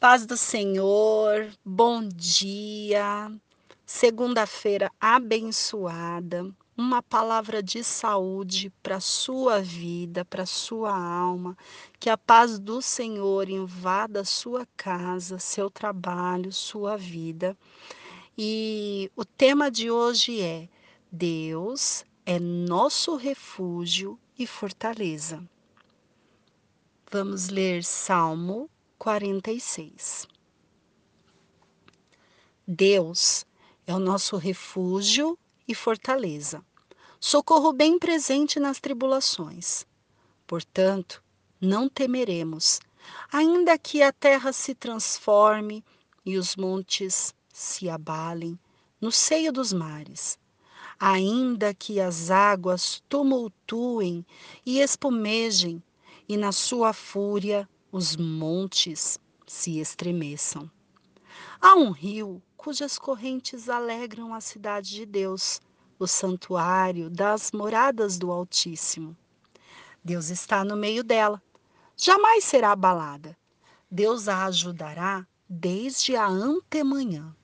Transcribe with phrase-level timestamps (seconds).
[0.00, 3.32] Paz do Senhor, bom dia.
[3.84, 6.48] Segunda-feira abençoada.
[6.76, 11.58] Uma palavra de saúde para sua vida, para sua alma.
[11.98, 17.58] Que a paz do Senhor invada sua casa, seu trabalho, sua vida.
[18.38, 20.68] E o tema de hoje é:
[21.10, 25.42] Deus é nosso refúgio e fortaleza.
[27.10, 30.26] Vamos ler Salmo 46.
[32.66, 33.46] Deus
[33.86, 36.62] é o nosso refúgio e fortaleza,
[37.20, 39.86] socorro bem presente nas tribulações.
[40.46, 41.22] Portanto,
[41.60, 42.80] não temeremos,
[43.32, 45.84] ainda que a terra se transforme
[46.26, 48.58] e os montes se abalem
[49.00, 50.38] no seio dos mares,
[50.98, 54.26] ainda que as águas tumultuem
[54.66, 55.82] e espumejem,
[56.28, 60.70] e na sua fúria os montes se estremeçam.
[61.60, 65.60] Há um rio cujas correntes alegram a cidade de Deus,
[65.98, 69.16] o santuário das moradas do Altíssimo.
[70.04, 71.42] Deus está no meio dela,
[71.96, 73.36] jamais será abalada.
[73.90, 77.34] Deus a ajudará desde a antemanhã.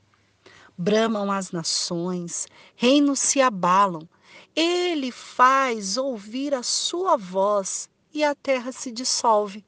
[0.76, 4.06] Bramam as nações, reinos se abalam.
[4.54, 9.64] Ele faz ouvir a sua voz e a terra se dissolve.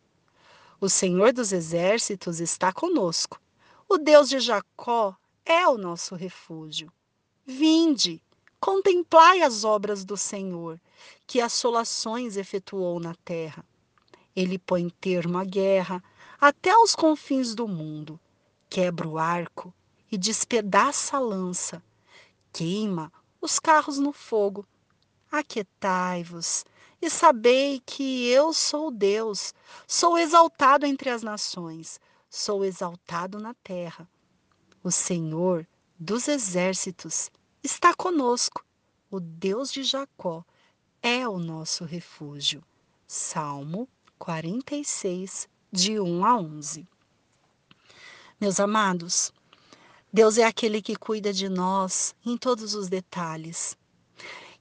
[0.78, 3.40] O Senhor dos Exércitos está conosco.
[3.88, 6.92] O Deus de Jacó é o nosso refúgio.
[7.46, 8.22] Vinde,
[8.60, 10.78] contemplai as obras do Senhor,
[11.26, 13.64] que assolações efetuou na terra.
[14.34, 16.04] Ele põe termo à guerra
[16.38, 18.20] até os confins do mundo,
[18.68, 19.72] quebra o arco
[20.12, 21.82] e despedaça a lança,
[22.52, 23.10] queima
[23.40, 24.66] os carros no fogo.
[25.32, 26.66] Aquietai-vos
[27.00, 29.54] e sabei que eu sou Deus,
[29.86, 34.08] sou exaltado entre as nações, sou exaltado na terra.
[34.82, 35.66] O Senhor
[35.98, 37.30] dos exércitos
[37.62, 38.64] está conosco,
[39.10, 40.44] o Deus de Jacó
[41.02, 42.62] é o nosso refúgio.
[43.06, 46.88] Salmo 46, de 1 a 11.
[48.40, 49.32] Meus amados,
[50.12, 53.76] Deus é aquele que cuida de nós em todos os detalhes.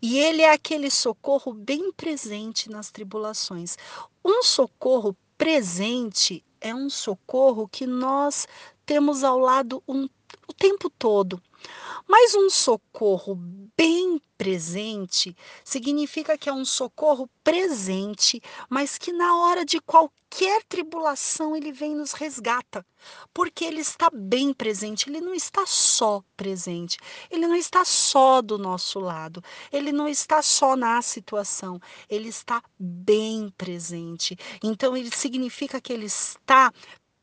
[0.07, 3.75] E ele é aquele socorro bem presente nas tribulações.
[4.23, 8.47] Um socorro presente é um socorro que nós
[8.85, 10.07] temos ao lado um,
[10.47, 11.41] o tempo todo.
[12.07, 13.35] Mas um socorro
[13.75, 21.55] bem presente significa que é um socorro presente, mas que na hora de qualquer tribulação
[21.55, 22.85] ele vem e nos resgata,
[23.33, 26.97] porque ele está bem presente, ele não está só presente,
[27.31, 31.79] ele não está só do nosso lado, ele não está só na situação,
[32.09, 34.37] ele está bem presente.
[34.63, 36.71] Então ele significa que ele está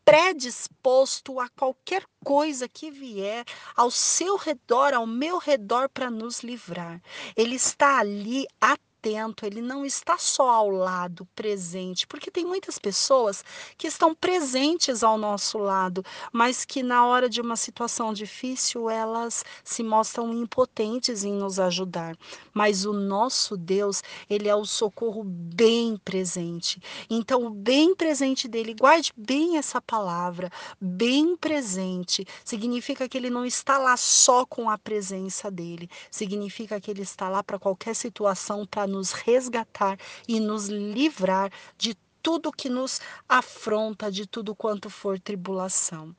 [0.04, 3.44] predisposto a qualquer coisa que vier
[3.76, 7.00] ao seu redor, ao meu redor, para nos livrar.
[7.36, 12.78] Ele está ali atento atento, ele não está só ao lado, presente, porque tem muitas
[12.78, 13.44] pessoas
[13.76, 19.44] que estão presentes ao nosso lado, mas que na hora de uma situação difícil elas
[19.64, 22.16] se mostram impotentes em nos ajudar.
[22.54, 26.80] Mas o nosso Deus, ele é o socorro bem presente.
[27.10, 30.48] Então, o bem presente dele, guarde bem essa palavra,
[30.80, 36.90] bem presente, significa que ele não está lá só com a presença dele, significa que
[36.90, 39.98] ele está lá para qualquer situação para nos resgatar
[40.28, 46.14] e nos livrar de tudo que nos afronta, de tudo quanto for tribulação.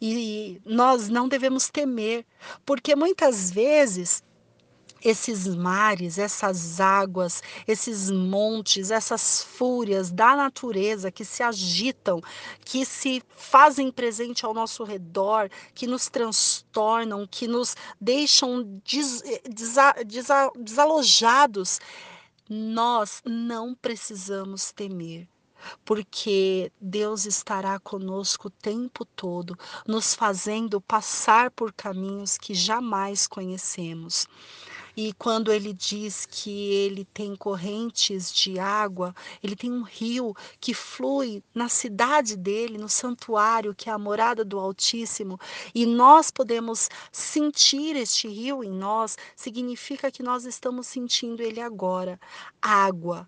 [0.00, 2.24] E nós não devemos temer,
[2.64, 4.22] porque muitas vezes
[5.04, 12.22] esses mares, essas águas, esses montes, essas fúrias da natureza que se agitam,
[12.64, 19.74] que se fazem presente ao nosso redor, que nos transtornam, que nos deixam des, des,
[20.06, 20.26] des,
[20.56, 21.80] desalojados,
[22.48, 25.28] nós não precisamos temer,
[25.84, 34.26] porque Deus estará conosco o tempo todo, nos fazendo passar por caminhos que jamais conhecemos.
[34.96, 40.72] E quando ele diz que ele tem correntes de água, ele tem um rio que
[40.72, 45.38] flui na cidade dele, no santuário, que é a morada do Altíssimo,
[45.74, 52.20] e nós podemos sentir este rio em nós, significa que nós estamos sentindo ele agora.
[52.62, 53.26] Água,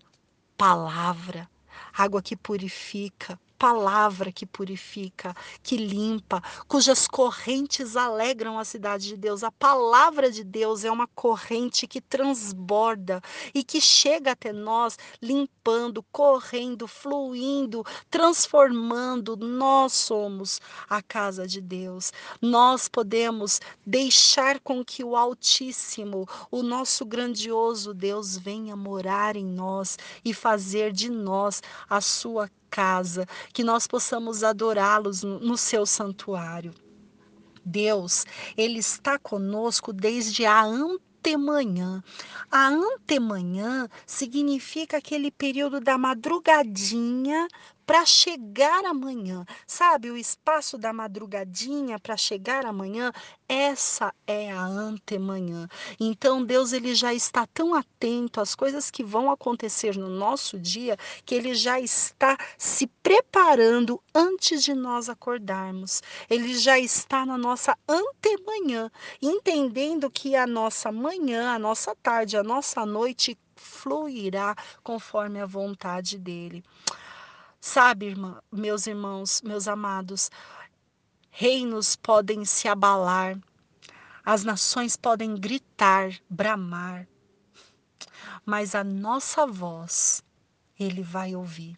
[0.57, 1.49] palavra,
[1.93, 9.43] água que purifica, palavra que purifica, que limpa, cujas correntes alegram a cidade de Deus.
[9.43, 13.21] A palavra de Deus é uma corrente que transborda
[13.53, 19.35] e que chega até nós, limpando, correndo, fluindo, transformando.
[19.35, 22.13] Nós somos a casa de Deus.
[22.41, 29.97] Nós podemos deixar com que o Altíssimo, o nosso grandioso Deus, venha morar em nós
[30.23, 36.73] e fazer de nós a sua casa, que nós possamos adorá-los no seu santuário.
[37.65, 38.25] Deus,
[38.55, 42.01] ele está conosco desde a antemanhã.
[42.49, 47.47] A antemanhã significa aquele período da madrugadinha
[47.87, 50.11] para chegar amanhã, sabe?
[50.11, 53.13] O espaço da madrugadinha para chegar amanhã,
[53.47, 55.69] essa é a antemanhã.
[55.97, 60.97] Então Deus ele já está tão atento às coisas que vão acontecer no nosso dia,
[61.25, 66.03] que ele já está se preparando antes de nós acordarmos.
[66.29, 68.91] Ele já está na nossa antemanhã,
[69.21, 74.53] entendendo que a nossa manhã, a nossa tarde, a nossa noite fluirá
[74.83, 76.61] conforme a vontade dele.
[77.59, 80.29] Sabe, irmã, meus irmãos, meus amados,
[81.29, 83.37] reinos podem se abalar,
[84.23, 87.07] as nações podem gritar, bramar,
[88.45, 90.23] mas a nossa voz
[90.79, 91.77] ele vai ouvir.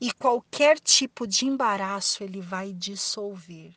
[0.00, 3.74] E qualquer tipo de embaraço ele vai dissolver.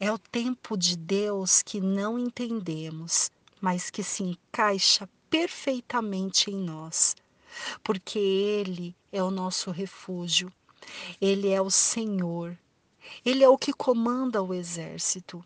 [0.00, 3.30] É o tempo de Deus que não entendemos,
[3.60, 7.14] mas que se encaixa perfeitamente em nós
[7.82, 10.52] porque Ele é o nosso refúgio,
[11.20, 12.58] Ele é o Senhor,
[13.24, 15.44] Ele é o que comanda o exército.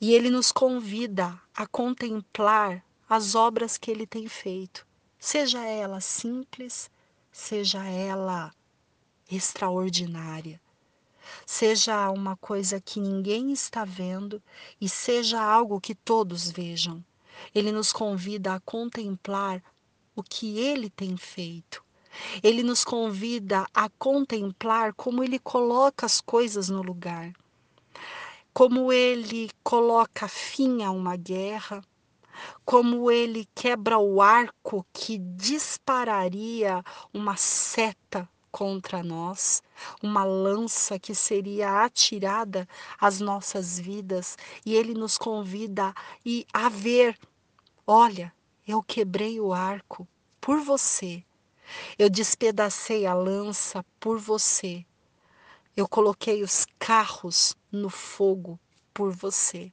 [0.00, 4.86] E Ele nos convida a contemplar as obras que Ele tem feito,
[5.18, 6.90] seja ela simples,
[7.32, 8.52] seja ela
[9.30, 10.60] extraordinária,
[11.46, 14.42] seja uma coisa que ninguém está vendo
[14.80, 17.04] e seja algo que todos vejam.
[17.54, 19.62] Ele nos convida a contemplar
[20.18, 21.80] o que ele tem feito.
[22.42, 27.32] Ele nos convida a contemplar como ele coloca as coisas no lugar,
[28.52, 31.84] como ele coloca fim a uma guerra,
[32.64, 36.82] como ele quebra o arco que dispararia
[37.14, 39.62] uma seta contra nós,
[40.02, 42.66] uma lança que seria atirada
[43.00, 44.36] às nossas vidas,
[44.66, 45.94] e ele nos convida
[46.52, 47.16] a ver,
[47.86, 48.32] olha,
[48.68, 50.06] eu quebrei o arco
[50.38, 51.24] por você.
[51.98, 54.84] Eu despedacei a lança por você.
[55.74, 58.60] Eu coloquei os carros no fogo
[58.92, 59.72] por você.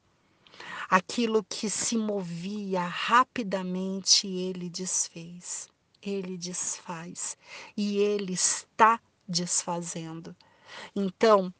[0.88, 5.68] Aquilo que se movia rapidamente, ele desfez.
[6.00, 7.36] Ele desfaz.
[7.76, 8.98] E ele está
[9.28, 10.34] desfazendo.
[10.94, 11.52] Então,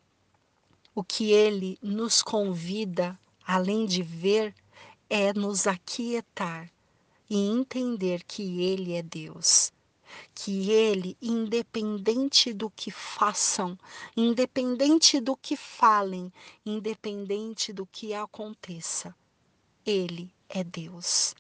[0.95, 4.55] o que ele nos convida, além de ver,
[5.11, 6.71] é nos aquietar
[7.29, 9.73] e entender que Ele é Deus.
[10.35, 13.79] Que Ele, independente do que façam,
[14.17, 16.33] independente do que falem,
[16.65, 19.15] independente do que aconteça,
[19.85, 21.35] Ele é Deus.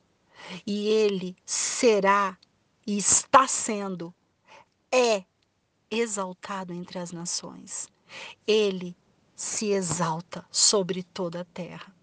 [0.66, 2.36] E Ele será
[2.86, 4.14] e está sendo,
[4.92, 5.24] é
[5.90, 7.88] exaltado entre as nações.
[8.46, 8.96] Ele
[9.34, 11.94] se exalta sobre toda a terra.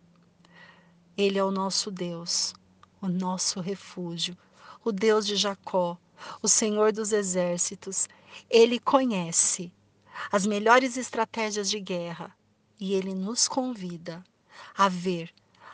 [1.16, 2.54] Ele é o nosso Deus,
[3.04, 4.38] o nosso refúgio,
[4.84, 5.98] o Deus de Jacó,
[6.42, 8.08] o Senhor dos exércitos.
[8.50, 9.72] Ele conhece
[10.32, 12.36] as melhores estratégias de guerra
[12.80, 14.24] e ele nos convida
[14.74, 15.34] a ver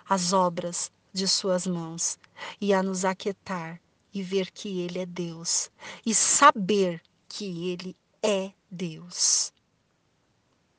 [0.10, 2.18] as obras de suas mãos
[2.60, 3.80] e a nos aquietar
[4.12, 5.70] e ver que ele é Deus
[6.04, 9.54] e saber que ele é Deus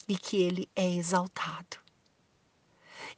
[0.08, 1.79] e que ele é exaltado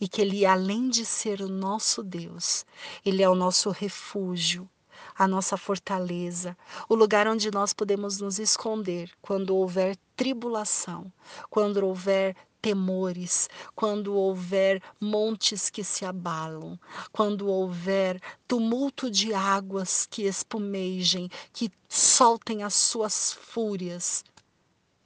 [0.02, 2.66] e que Ele, além de ser o nosso Deus,
[3.06, 4.68] Ele é o nosso refúgio,
[5.16, 11.12] a nossa fortaleza, o lugar onde nós podemos nos esconder quando houver tribulação,
[11.48, 16.76] quando houver temores, quando houver montes que se abalam,
[17.12, 24.24] quando houver tumulto de águas que espumejem, que soltem as suas fúrias.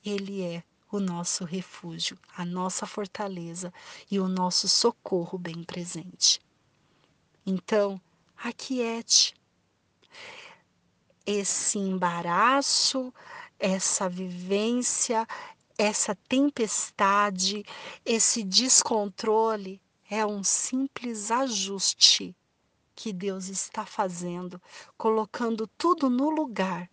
[0.02, 3.73] Ele é o nosso refúgio, a nossa fortaleza
[4.11, 6.40] e o nosso socorro bem presente.
[7.45, 8.00] Então,
[8.37, 9.35] aquiete
[11.25, 13.12] esse embaraço,
[13.59, 15.26] essa vivência,
[15.76, 17.64] essa tempestade,
[18.05, 22.37] esse descontrole é um simples ajuste
[22.95, 24.62] que Deus está fazendo,
[24.97, 26.88] colocando tudo no lugar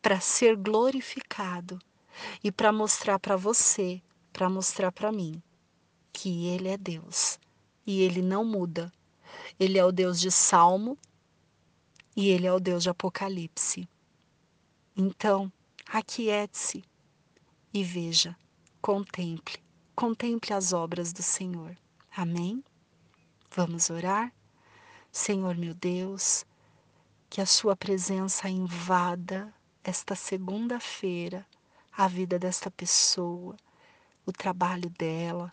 [0.00, 1.80] para ser glorificado
[2.42, 4.02] e para mostrar para você,
[4.32, 5.42] para mostrar para mim
[6.12, 7.38] que Ele é Deus
[7.86, 8.92] e Ele não muda.
[9.58, 10.96] Ele é o Deus de Salmo
[12.16, 13.88] e Ele é o Deus de Apocalipse.
[14.96, 15.52] Então,
[15.86, 16.84] aquiete-se
[17.72, 18.36] e veja,
[18.80, 19.58] contemple,
[19.94, 21.76] contemple as obras do Senhor.
[22.16, 22.62] Amém?
[23.50, 24.32] Vamos orar?
[25.10, 26.46] Senhor meu Deus,
[27.28, 29.52] que a Sua presença invada
[29.82, 31.46] esta segunda-feira
[31.96, 33.56] a vida desta pessoa,
[34.26, 35.52] o trabalho dela,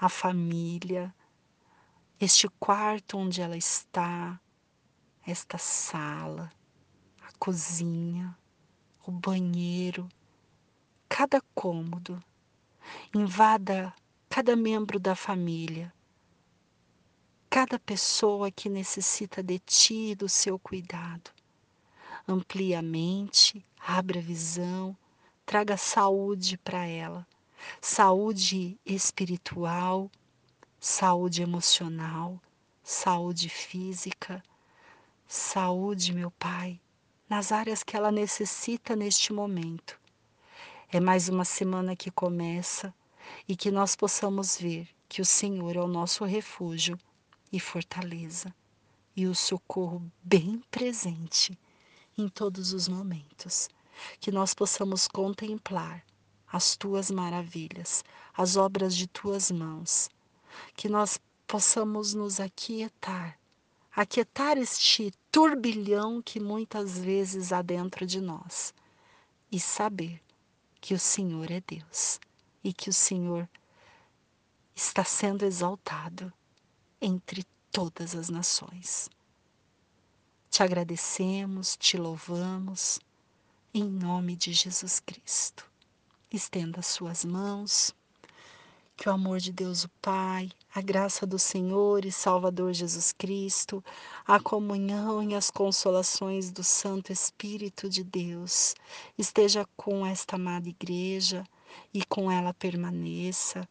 [0.00, 1.14] a família,
[2.20, 4.40] este quarto onde ela está,
[5.26, 6.52] esta sala,
[7.20, 8.36] a cozinha,
[9.06, 10.08] o banheiro,
[11.08, 12.22] cada cômodo.
[13.14, 13.94] Invada
[14.28, 15.92] cada membro da família,
[17.50, 21.30] cada pessoa que necessita de ti e do seu cuidado.
[22.26, 24.96] Amplie a mente, abra a visão,
[25.44, 27.26] traga saúde para ela
[27.80, 30.10] saúde espiritual,
[30.80, 32.40] saúde emocional,
[32.82, 34.42] saúde física,
[35.26, 36.80] saúde, meu Pai,
[37.28, 39.98] nas áreas que ela necessita neste momento.
[40.88, 42.92] É mais uma semana que começa
[43.48, 46.98] e que nós possamos ver que o Senhor é o nosso refúgio
[47.50, 48.54] e fortaleza
[49.14, 51.58] e o socorro bem presente
[52.16, 53.68] em todos os momentos.
[54.20, 56.04] Que nós possamos contemplar
[56.46, 58.04] as tuas maravilhas,
[58.34, 60.08] as obras de tuas mãos.
[60.76, 63.38] Que nós possamos nos aquietar,
[63.94, 68.74] aquietar este turbilhão que muitas vezes há dentro de nós
[69.50, 70.22] e saber
[70.80, 72.18] que o Senhor é Deus
[72.64, 73.48] e que o Senhor
[74.74, 76.32] está sendo exaltado
[77.00, 79.10] entre todas as nações.
[80.50, 83.00] Te agradecemos, te louvamos,
[83.74, 85.66] em nome de Jesus Cristo
[86.30, 87.94] estenda suas mãos.
[88.94, 93.82] Que o amor de Deus, o Pai, a graça do Senhor e Salvador Jesus Cristo,
[94.26, 98.74] a comunhão e as consolações do Santo Espírito de Deus
[99.16, 101.42] esteja com esta amada igreja
[101.94, 103.66] e com ela permaneça,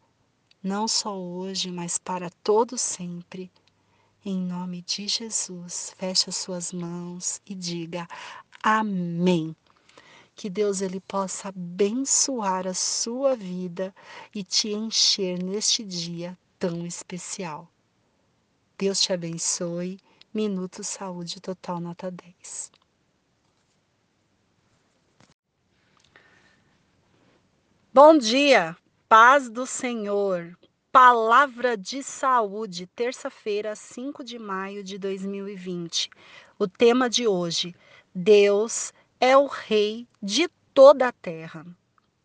[0.64, 3.52] não só hoje, mas para todo sempre.
[4.26, 8.08] Em nome de Jesus, feche as suas mãos e diga
[8.64, 9.56] amém
[10.42, 13.94] que Deus ele possa abençoar a sua vida
[14.34, 17.72] e te encher neste dia tão especial.
[18.76, 20.00] Deus te abençoe.
[20.34, 22.72] Minuto Saúde Total Nota 10.
[27.94, 28.76] Bom dia,
[29.08, 30.58] paz do Senhor.
[30.92, 36.10] Palavra de saúde, terça-feira, 5 de maio de 2020.
[36.58, 37.76] O tema de hoje:
[38.16, 38.92] Deus
[39.24, 41.64] é o Rei de toda a terra.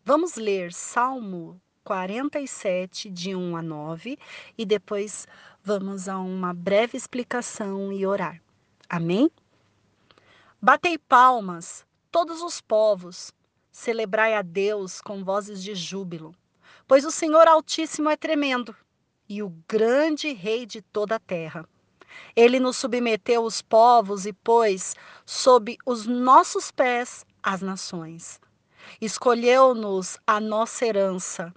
[0.03, 4.17] Vamos ler Salmo 47, de 1 a 9,
[4.57, 5.27] e depois
[5.63, 8.41] vamos a uma breve explicação e orar.
[8.89, 9.29] Amém?
[10.59, 13.31] Batei palmas, todos os povos,
[13.71, 16.33] celebrai a Deus com vozes de júbilo,
[16.87, 18.75] pois o Senhor Altíssimo é tremendo
[19.29, 21.69] e o grande Rei de toda a terra.
[22.35, 24.95] Ele nos submeteu os povos e pôs
[25.25, 28.39] sob os nossos pés as nações.
[29.01, 31.53] Escolheu-nos a nossa herança,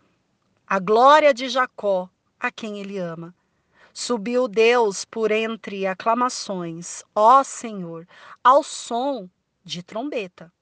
[0.67, 3.35] a glória de Jacó, a quem ele ama.
[3.93, 8.07] Subiu Deus por entre aclamações, ó Senhor,
[8.43, 9.29] ao som
[9.65, 10.53] de trombeta.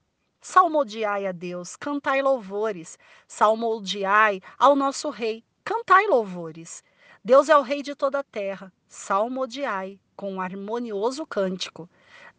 [0.41, 2.99] Salmodiai a Deus, cantai louvores.
[3.27, 6.83] Salmodiai ao nosso Rei, cantai louvores.
[7.29, 11.87] Deus é o Rei de toda a terra salmodiai com um harmonioso cântico.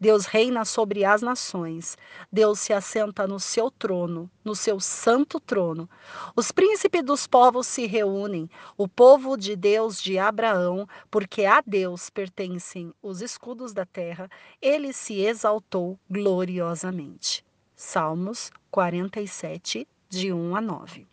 [0.00, 1.96] Deus reina sobre as nações.
[2.32, 5.88] Deus se assenta no seu trono, no seu santo trono.
[6.34, 12.10] Os príncipes dos povos se reúnem, o povo de Deus de Abraão, porque a Deus
[12.10, 14.28] pertencem os escudos da terra.
[14.60, 17.44] Ele se exaltou gloriosamente.
[17.76, 21.06] Salmos 47, de 1 a 9.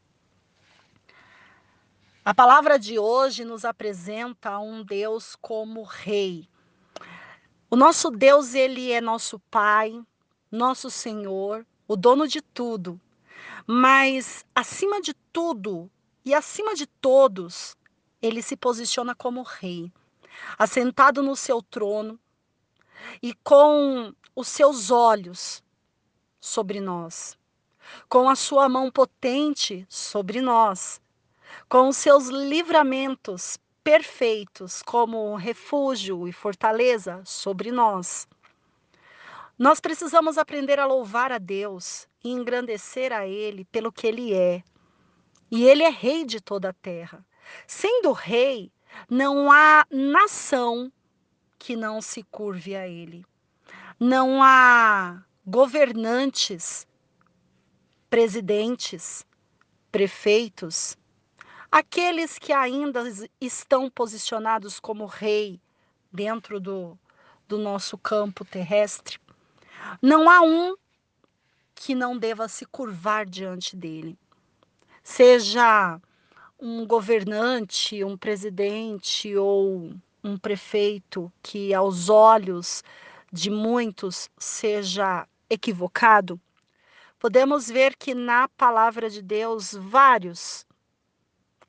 [2.27, 6.46] A palavra de hoje nos apresenta um Deus como rei.
[7.69, 9.98] O nosso Deus, ele é nosso Pai,
[10.51, 13.00] nosso Senhor, o dono de tudo.
[13.65, 15.89] Mas acima de tudo
[16.25, 17.77] e acima de todos,
[18.22, 19.89] ele se posiciona como rei,
[20.60, 22.19] assentado no seu trono
[23.24, 25.63] e com os seus olhos
[26.41, 27.38] sobre nós,
[28.10, 31.00] com a sua mão potente sobre nós
[31.70, 38.27] com os seus livramentos perfeitos como refúgio e fortaleza sobre nós.
[39.58, 44.62] Nós precisamos aprender a louvar a Deus e engrandecer a Ele pelo que Ele é.
[45.50, 47.25] E Ele é Rei de toda a terra.
[47.66, 48.72] Sendo Rei,
[49.10, 50.92] não há nação
[51.58, 53.25] que não se curve a Ele.
[54.00, 56.86] Não há governantes,
[58.10, 59.25] presidentes,
[59.92, 60.98] prefeitos,
[61.71, 63.03] aqueles que ainda
[63.39, 65.59] estão posicionados como rei
[66.12, 66.97] dentro do,
[67.47, 69.19] do nosso campo terrestre,
[70.01, 70.75] não há um
[71.75, 74.17] que não deva se curvar diante dele.
[75.03, 76.00] Seja
[76.59, 79.93] um governante, um presidente ou
[80.24, 82.83] um prefeito que, aos olhos
[83.31, 86.39] de muitos, seja equivocado,
[87.19, 90.66] podemos ver que na palavra de Deus, vários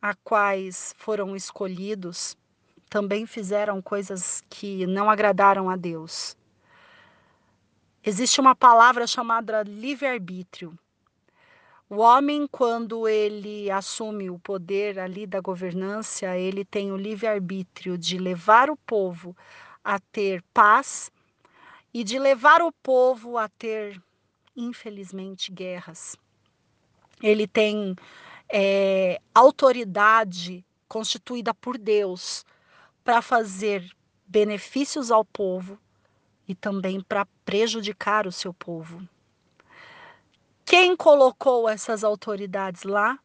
[0.01, 2.37] a quais foram escolhidos
[2.89, 6.37] também fizeram coisas que não agradaram a Deus.
[8.03, 10.79] Existe uma palavra chamada livre-arbítrio.
[11.91, 18.19] O homem, quando ele assume o poder ali da governância, ele tem o livre-arbítrio de
[18.19, 19.37] levar o povo
[19.83, 21.11] a ter paz
[21.93, 24.01] e de levar o povo a ter,
[24.55, 26.17] infelizmente, guerras.
[27.23, 27.97] Ele tem
[28.51, 32.45] é, autoridade constituída por Deus
[33.05, 33.89] para fazer
[34.27, 35.79] benefícios ao povo
[36.47, 39.07] e também para prejudicar o seu povo.
[40.65, 43.19] Quem colocou essas autoridades lá?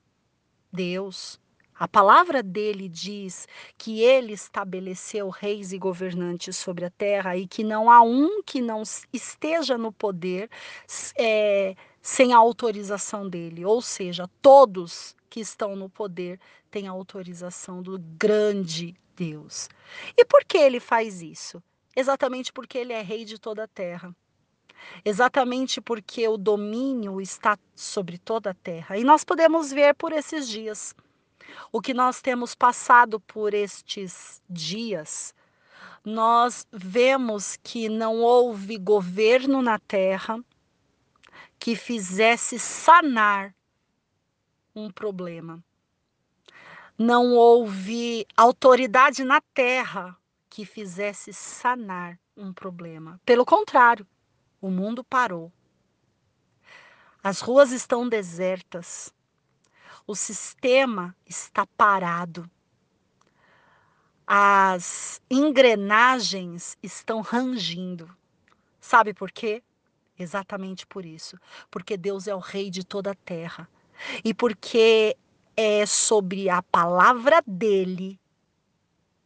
[0.71, 1.39] Deus.
[1.75, 7.63] A palavra dele diz que ele estabeleceu reis e governantes sobre a terra e que
[7.63, 10.49] não há um que não esteja no poder
[11.17, 13.63] é, sem a autorização dele.
[13.63, 16.38] Ou seja, todos que estão no poder
[16.69, 19.69] têm a autorização do grande Deus.
[20.17, 21.63] E por que ele faz isso?
[21.95, 24.13] Exatamente porque ele é rei de toda a terra.
[25.05, 28.98] Exatamente porque o domínio está sobre toda a terra.
[28.98, 30.93] E nós podemos ver por esses dias.
[31.72, 35.33] O que nós temos passado por estes dias,
[36.03, 40.43] nós vemos que não houve governo na terra
[41.60, 43.55] que fizesse sanar
[44.75, 45.63] um problema
[46.98, 50.17] não houve autoridade na terra
[50.49, 53.19] que fizesse sanar um problema.
[53.25, 54.06] Pelo contrário,
[54.62, 55.51] o mundo parou.
[57.23, 59.13] As ruas estão desertas.
[60.06, 62.49] O sistema está parado.
[64.27, 68.10] As engrenagens estão rangindo.
[68.80, 69.63] Sabe por quê?
[70.23, 71.38] Exatamente por isso.
[71.69, 73.67] Porque Deus é o rei de toda a terra.
[74.23, 75.15] E porque
[75.55, 78.19] é sobre a palavra dele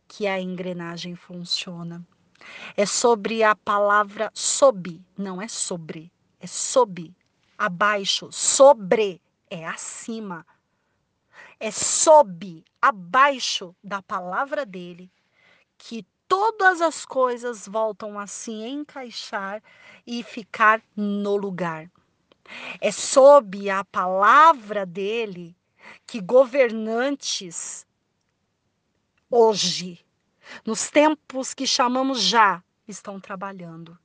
[0.07, 2.05] que a engrenagem funciona.
[2.75, 7.13] É sobre a palavra sob, não é sobre, é sob,
[7.57, 10.45] abaixo, sobre é acima.
[11.59, 15.11] É sob, abaixo da palavra dele
[15.77, 19.63] que todas as coisas voltam a se encaixar
[20.05, 21.89] e ficar no lugar.
[22.79, 25.55] É sob a palavra dele
[26.05, 27.85] que governantes
[29.29, 30.05] hoje,
[30.65, 33.97] nos tempos que chamamos já, estão trabalhando.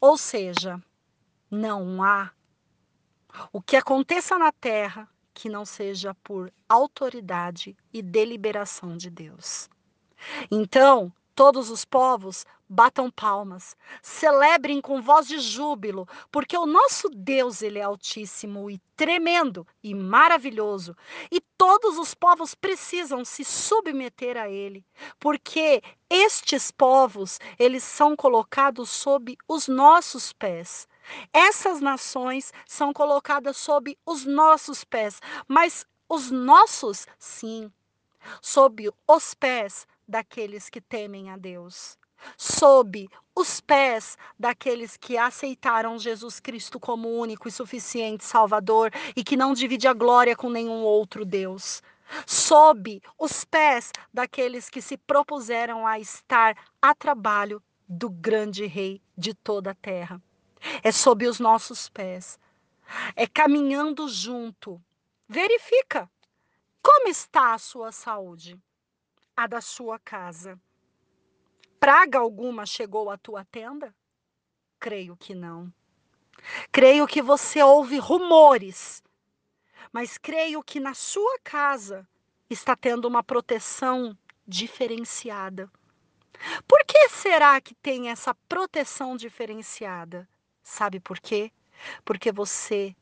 [0.00, 0.82] Ou seja,
[1.50, 2.32] não há
[3.52, 9.70] o que aconteça na terra que não seja por autoridade e deliberação de Deus.
[10.50, 17.62] Então, todos os povos batam palmas, celebrem com voz de júbilo, porque o nosso Deus,
[17.62, 20.94] ele é altíssimo e tremendo e maravilhoso,
[21.30, 24.84] e todos os povos precisam se submeter a ele,
[25.18, 30.86] porque estes povos, eles são colocados sob os nossos pés.
[31.32, 37.72] Essas nações são colocadas sob os nossos pés, mas os nossos, sim,
[38.42, 41.98] sob os pés daqueles que temem a Deus
[42.36, 49.36] sob os pés daqueles que aceitaram Jesus Cristo como único e suficiente Salvador e que
[49.36, 51.82] não divide a glória com nenhum outro Deus.
[52.26, 59.34] Sob os pés daqueles que se propuseram a estar a trabalho do grande Rei de
[59.34, 60.20] toda a terra.
[60.82, 62.38] É sob os nossos pés.
[63.14, 64.82] É caminhando junto.
[65.28, 66.10] Verifica
[66.82, 68.58] como está a sua saúde,
[69.38, 70.60] a da sua casa
[71.78, 73.94] praga alguma chegou à tua tenda?
[74.80, 75.72] Creio que não.
[76.72, 79.00] Creio que você ouve rumores,
[79.92, 82.04] mas creio que na sua casa
[82.50, 85.70] está tendo uma proteção diferenciada.
[86.66, 90.28] Por que será que tem essa proteção diferenciada?
[90.64, 91.52] Sabe por quê?
[92.04, 92.92] Porque você,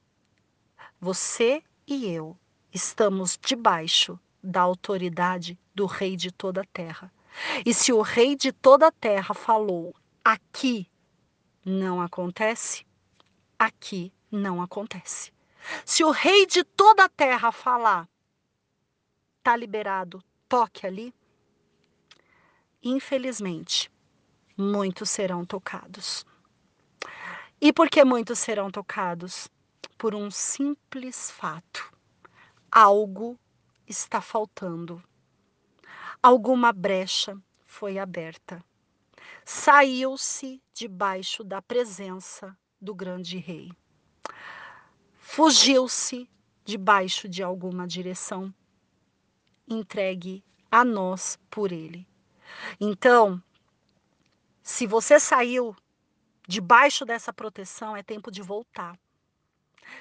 [1.01, 2.39] você e eu
[2.71, 7.13] estamos debaixo da autoridade do Rei de toda a terra.
[7.65, 10.91] E se o Rei de toda a terra falou aqui
[11.65, 12.87] não acontece,
[13.59, 15.33] aqui não acontece.
[15.85, 18.09] Se o Rei de toda a terra falar
[19.43, 21.15] tá liberado, toque ali,
[22.83, 23.91] infelizmente,
[24.57, 26.25] muitos serão tocados.
[27.61, 29.49] E por que muitos serão tocados?
[29.99, 31.93] Por um simples fato.
[32.71, 33.39] Algo
[33.87, 35.03] está faltando.
[36.27, 38.61] Alguma brecha foi aberta.
[39.45, 43.71] Saiu-se debaixo da presença do grande rei.
[45.21, 46.29] Fugiu-se
[46.65, 48.53] debaixo de alguma direção
[49.69, 52.05] entregue a nós por ele.
[52.81, 53.41] Então,
[54.65, 55.77] se você saiu
[56.49, 58.99] debaixo dessa proteção, é tempo de voltar.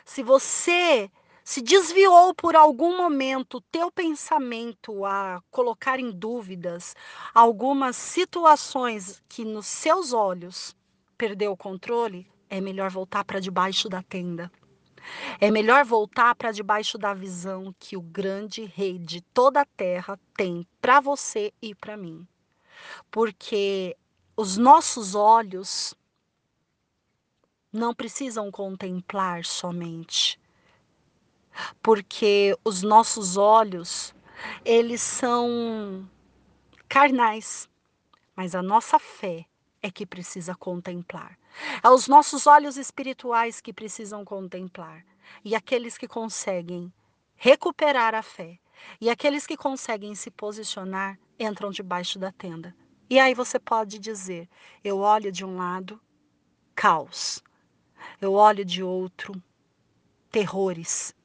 [0.04, 1.08] Se você
[1.46, 6.96] se desviou por algum momento teu pensamento a colocar em dúvidas
[7.36, 10.76] algumas situações que nos seus olhos
[11.16, 14.52] perdeu o controle, é melhor voltar para debaixo da tenda.
[15.40, 20.20] É melhor voltar para debaixo da visão que o grande rei de toda a terra
[20.36, 22.28] tem para você e para mim.
[23.12, 23.96] Porque
[24.36, 25.94] os nossos olhos
[27.72, 30.40] não precisam contemplar somente
[31.82, 34.14] porque os nossos olhos,
[34.64, 36.10] eles são
[36.88, 37.70] carnais,
[38.36, 39.46] mas a nossa fé
[39.82, 41.38] é que precisa contemplar.
[41.84, 45.06] É os nossos olhos espirituais que precisam contemplar.
[45.44, 46.92] E aqueles que conseguem
[47.36, 48.60] recuperar a fé,
[49.00, 52.76] e aqueles que conseguem se posicionar, entram debaixo da tenda.
[53.10, 54.50] E aí você pode dizer:
[54.84, 56.00] eu olho de um lado,
[56.76, 57.44] caos.
[58.22, 59.42] Eu olho de outro,
[60.32, 61.16] terrores.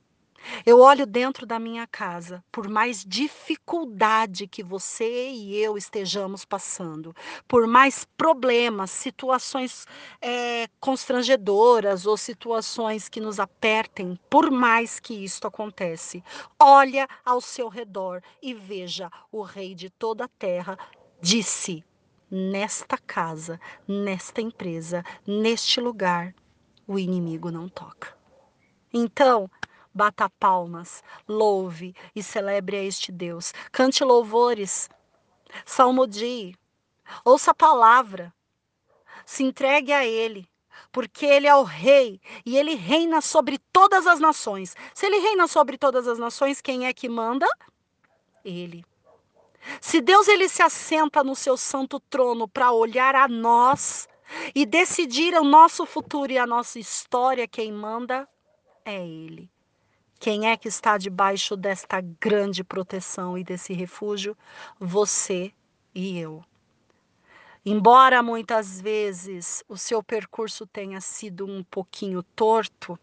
[0.65, 7.15] Eu olho dentro da minha casa, por mais dificuldade que você e eu estejamos passando,
[7.47, 9.87] por mais problemas, situações
[10.21, 16.23] é, constrangedoras ou situações que nos apertem, por mais que isto acontece,
[16.59, 20.79] olha ao seu redor e veja o Rei de toda a terra
[21.21, 21.85] disse:
[22.31, 26.35] nesta casa, nesta empresa, neste lugar,
[26.87, 28.17] o inimigo não toca.
[28.93, 29.49] Então,
[29.93, 33.53] Bata palmas, louve e celebre a este Deus.
[33.73, 34.89] Cante louvores,
[35.67, 36.57] salmodie,
[37.25, 38.33] ouça a palavra,
[39.27, 40.49] se entregue a Ele,
[40.93, 44.77] porque Ele é o Rei e Ele reina sobre todas as nações.
[44.95, 47.47] Se Ele reina sobre todas as nações, quem é que manda?
[48.45, 48.85] Ele.
[49.81, 54.09] Se Deus ele se assenta no seu santo trono para olhar a nós
[54.55, 58.29] e decidir o nosso futuro e a nossa história, quem manda
[58.85, 59.51] é Ele.
[60.21, 64.37] Quem é que está debaixo desta grande proteção e desse refúgio?
[64.79, 65.51] Você
[65.95, 66.45] e eu.
[67.65, 72.99] Embora muitas vezes o seu percurso tenha sido um pouquinho torto,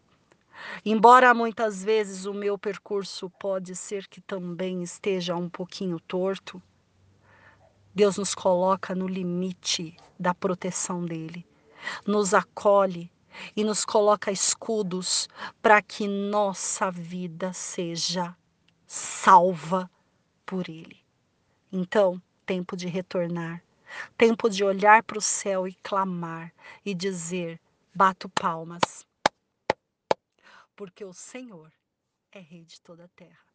[0.84, 6.62] embora muitas vezes o meu percurso pode ser que também esteja um pouquinho torto,
[7.92, 11.44] Deus nos coloca no limite da proteção dele,
[12.06, 13.10] nos acolhe
[13.56, 15.28] e nos coloca escudos
[15.60, 18.36] para que nossa vida seja
[18.86, 19.90] salva
[20.44, 21.04] por Ele.
[21.70, 23.62] Então, tempo de retornar,
[24.16, 26.52] tempo de olhar para o céu e clamar
[26.84, 27.60] e dizer:
[27.94, 29.06] bato palmas,
[30.74, 31.72] porque o Senhor
[32.32, 33.48] é Rei de toda a terra.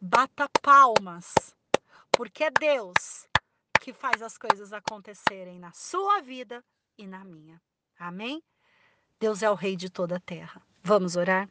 [0.00, 1.54] Bata palmas,
[2.10, 3.28] porque é Deus
[3.80, 6.64] que faz as coisas acontecerem na sua vida
[6.98, 7.60] e na minha.
[7.98, 8.42] Amém?
[9.20, 10.62] Deus é o Rei de toda a terra.
[10.82, 11.46] Vamos orar?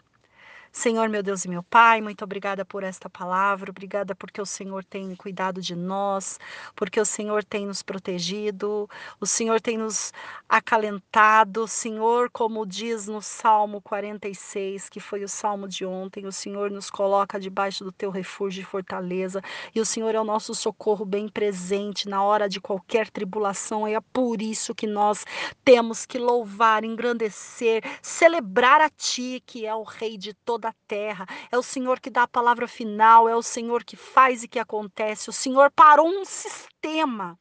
[0.71, 4.83] Senhor, meu Deus e meu Pai, muito obrigada por esta palavra, obrigada porque o Senhor
[4.83, 6.39] tem cuidado de nós,
[6.75, 8.87] porque o Senhor tem nos protegido,
[9.19, 10.13] o Senhor tem nos
[10.47, 16.69] acalentado, Senhor, como diz no Salmo 46, que foi o salmo de ontem, o Senhor
[16.69, 19.41] nos coloca debaixo do teu refúgio e fortaleza,
[19.73, 23.99] e o Senhor é o nosso socorro bem presente na hora de qualquer tribulação, é
[24.13, 25.25] por isso que nós
[25.65, 30.75] temos que louvar, engrandecer, celebrar a Ti, que é o Rei de toda toda a
[30.85, 31.25] terra.
[31.49, 34.59] É o Senhor que dá a palavra final, é o Senhor que faz e que
[34.59, 35.29] acontece.
[35.29, 37.39] O Senhor parou um sistema.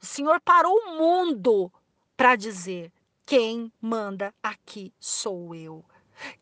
[0.00, 1.72] O Senhor parou o mundo
[2.16, 2.92] para dizer:
[3.24, 5.84] quem manda aqui sou eu.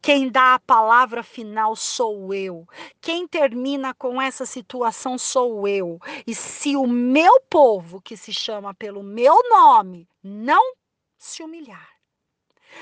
[0.02, 2.66] Quem dá a palavra final sou eu.
[3.00, 6.00] Quem termina com essa situação sou eu.
[6.26, 10.74] E se o meu povo, que se chama pelo meu nome, não
[11.16, 11.88] se humilhar,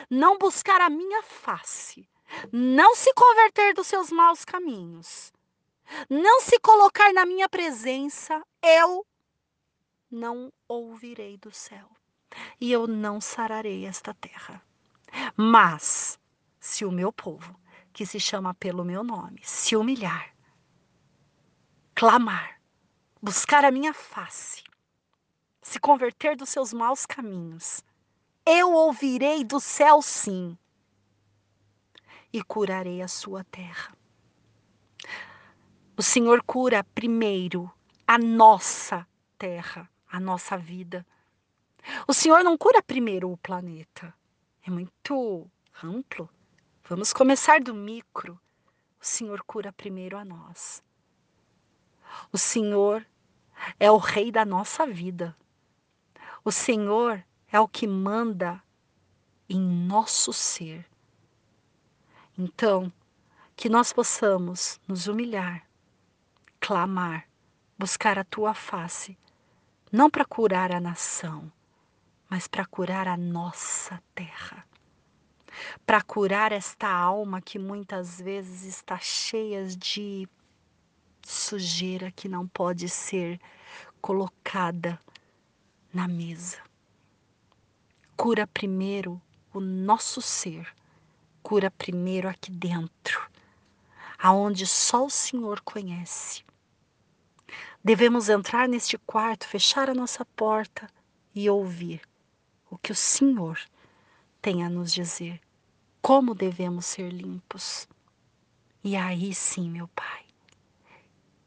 [0.08, 2.08] não buscar a minha face,
[2.52, 5.32] não se converter dos seus maus caminhos,
[6.08, 9.06] não se colocar na minha presença, eu
[10.10, 11.88] não ouvirei do céu
[12.60, 14.62] e eu não sararei esta terra.
[15.36, 16.18] Mas,
[16.60, 17.58] se o meu povo,
[17.92, 20.34] que se chama pelo meu nome, se humilhar,
[21.94, 22.60] clamar,
[23.22, 24.62] buscar a minha face,
[25.62, 27.82] se converter dos seus maus caminhos,
[28.44, 30.56] eu ouvirei do céu sim
[32.32, 33.94] e curarei a sua terra.
[35.96, 37.70] O Senhor cura primeiro
[38.06, 39.06] a nossa
[39.38, 41.06] terra, a nossa vida.
[42.06, 44.12] O Senhor não cura primeiro o planeta.
[44.66, 45.50] É muito
[45.82, 46.28] amplo.
[46.88, 48.38] Vamos começar do micro.
[49.00, 50.82] O Senhor cura primeiro a nós.
[52.32, 53.06] O Senhor
[53.78, 55.36] é o rei da nossa vida.
[56.44, 58.62] O Senhor é o que manda
[59.48, 60.84] em nosso ser.
[62.38, 62.92] Então,
[63.56, 65.66] que nós possamos nos humilhar,
[66.60, 67.26] clamar,
[67.78, 69.16] buscar a tua face,
[69.90, 71.50] não para curar a nação,
[72.28, 74.66] mas para curar a nossa terra.
[75.86, 80.28] Para curar esta alma que muitas vezes está cheia de
[81.24, 83.40] sujeira que não pode ser
[84.02, 85.00] colocada
[85.92, 86.58] na mesa.
[88.14, 89.20] Cura primeiro
[89.54, 90.70] o nosso ser,
[91.46, 93.30] cura primeiro aqui dentro,
[94.18, 96.42] aonde só o Senhor conhece.
[97.84, 100.90] Devemos entrar neste quarto, fechar a nossa porta
[101.32, 102.00] e ouvir
[102.68, 103.60] o que o Senhor
[104.42, 105.40] tem a nos dizer,
[106.02, 107.86] como devemos ser limpos.
[108.82, 110.24] E aí sim, meu Pai,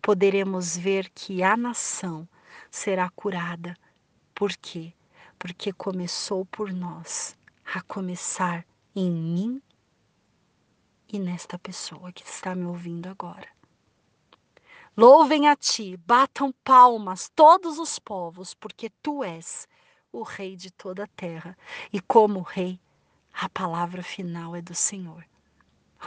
[0.02, 2.26] poderemos ver que a nação
[2.72, 3.76] será curada.
[4.34, 4.94] Por quê?
[5.40, 7.36] porque começou por nós,
[7.74, 9.62] a começar em mim
[11.12, 13.48] e nesta pessoa que está me ouvindo agora.
[14.96, 19.68] Louvem a ti, batam palmas todos os povos, porque tu és
[20.12, 21.58] o rei de toda a terra,
[21.92, 22.80] e como rei,
[23.34, 25.26] a palavra final é do Senhor.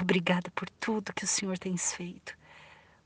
[0.01, 2.37] Obrigada por tudo que o Senhor tem feito.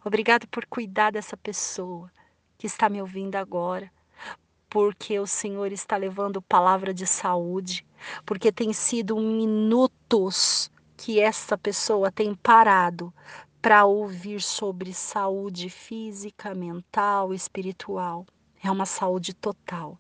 [0.05, 2.11] Obrigada por cuidar dessa pessoa
[2.59, 3.91] que está me ouvindo agora
[4.69, 7.87] porque o Senhor está levando palavra de saúde,
[8.25, 13.13] porque tem sido minutos que essa pessoa tem parado
[13.61, 18.25] para ouvir sobre saúde física, mental, espiritual.
[18.63, 19.99] É uma saúde total,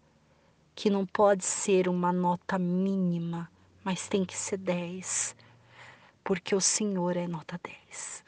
[0.75, 3.51] que não pode ser uma nota mínima,
[3.85, 5.37] mas tem que ser 10,
[6.25, 8.25] porque o Senhor é nota 10.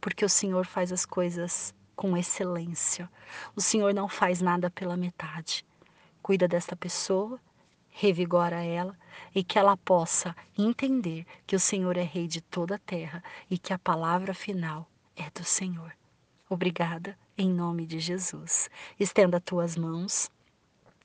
[0.00, 3.10] Porque o Senhor faz as coisas com excelência.
[3.54, 5.66] O Senhor não faz nada pela metade.
[6.22, 7.40] Cuida desta pessoa,
[8.00, 8.96] revigora ela
[9.34, 13.58] e que ela possa entender que o Senhor é Rei de toda a terra e
[13.58, 15.92] que a palavra final é do Senhor.
[16.48, 18.70] Obrigada, em nome de Jesus.
[19.00, 20.30] Estenda tuas mãos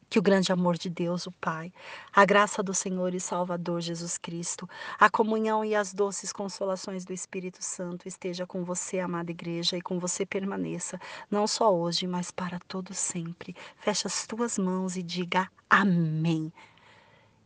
[0.07, 1.73] que o grande amor de Deus, o Pai,
[2.13, 7.11] a graça do Senhor e Salvador Jesus Cristo, a comunhão e as doces consolações do
[7.11, 11.01] Espírito Santo esteja com você, amada igreja, e com você permaneça,
[11.31, 13.55] não só hoje, mas para todo sempre.
[13.77, 16.53] Feche as tuas mãos e diga amém.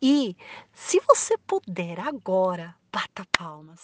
[0.01, 0.36] E
[0.71, 3.81] se você puder agora, bata palmas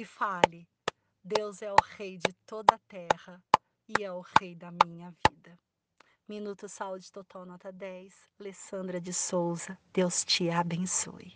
[0.00, 0.68] e fale:
[1.22, 3.42] Deus é o rei de toda a terra
[3.88, 5.58] e é o rei da minha vida.
[6.28, 11.34] Minuto Saúde Total Nota 10, Alessandra de Souza, Deus te abençoe.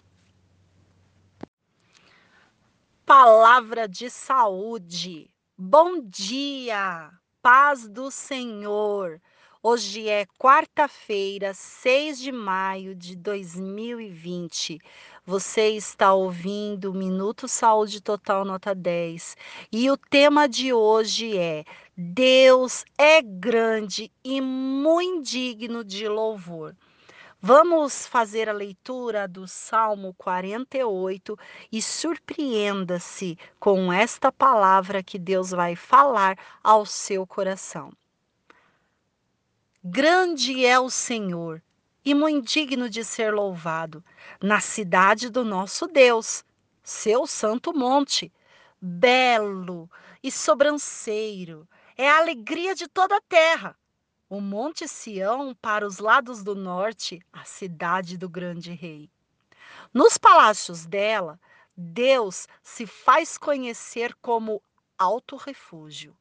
[3.05, 5.35] Palavra de saúde.
[5.59, 9.21] Bom dia, paz do Senhor.
[9.65, 14.81] Hoje é quarta-feira, 6 de maio de 2020.
[15.25, 19.37] Você está ouvindo Minuto Saúde Total Nota 10
[19.71, 21.65] e o tema de hoje é
[21.97, 26.75] Deus é grande e muito digno de louvor.
[27.41, 31.39] Vamos fazer a leitura do Salmo 48
[31.71, 37.93] e surpreenda-se com esta palavra que Deus vai falar ao seu coração.
[39.85, 41.61] Grande é o Senhor
[42.05, 44.05] e muito digno de ser louvado
[44.41, 46.45] na cidade do nosso Deus,
[46.85, 48.33] seu santo monte,
[48.81, 49.91] belo
[50.23, 53.77] e sobranceiro, é a alegria de toda a terra.
[54.29, 59.11] O Monte Sião para os lados do norte, a cidade do grande rei.
[59.93, 61.41] Nos palácios dela,
[61.77, 64.63] Deus se faz conhecer como
[64.97, 66.17] alto refúgio.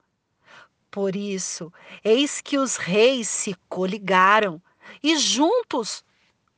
[0.91, 1.71] Por isso,
[2.04, 4.62] eis que os reis se coligaram
[5.01, 6.04] e juntos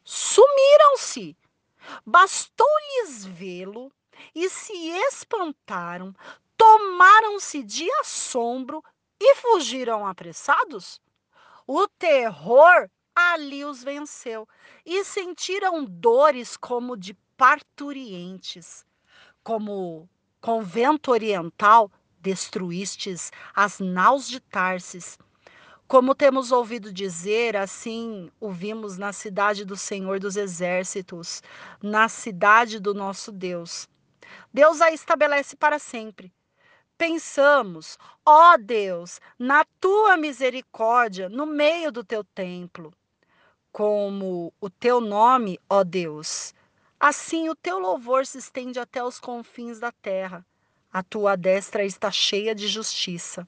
[0.03, 1.37] sumiram-se.
[2.03, 3.91] Bastou-lhes vê-lo
[4.33, 4.73] e se
[5.07, 6.15] espantaram,
[6.57, 8.83] tomaram-se de assombro
[9.19, 10.99] e fugiram apressados.
[11.67, 14.47] O terror ali os venceu
[14.83, 18.83] e sentiram dores como de parturientes.
[19.43, 20.09] Como
[20.41, 21.91] com vento oriental
[22.23, 25.19] destruístes as naus de Tarsis.
[25.85, 31.43] Como temos ouvido dizer, assim o vimos na cidade do Senhor dos Exércitos,
[31.81, 33.89] na cidade do nosso Deus.
[34.51, 36.33] Deus a estabelece para sempre.
[36.97, 42.93] Pensamos, ó Deus, na tua misericórdia no meio do teu templo.
[43.71, 46.53] Como o teu nome, ó Deus,
[46.99, 50.45] assim o teu louvor se estende até os confins da terra.
[50.95, 53.47] A tua destra está cheia de justiça.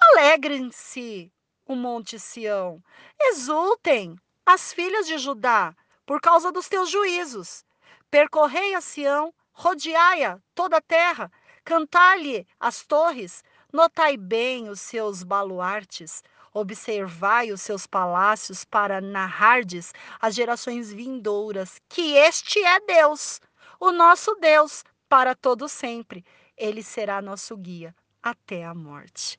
[0.00, 1.30] Alegrem-se
[1.66, 2.82] o monte Sião,
[3.20, 7.66] exultem as filhas de Judá, por causa dos teus juízos.
[8.10, 11.30] Percorrei a Sião, rodeai-a toda a terra,
[11.66, 20.34] cantai-lhe as torres, notai bem os seus baluartes, observai os seus palácios para narrardes às
[20.34, 23.38] gerações vindouras que este é Deus,
[23.78, 26.24] o nosso Deus, para todo sempre
[26.56, 29.38] ele será nosso guia até a morte.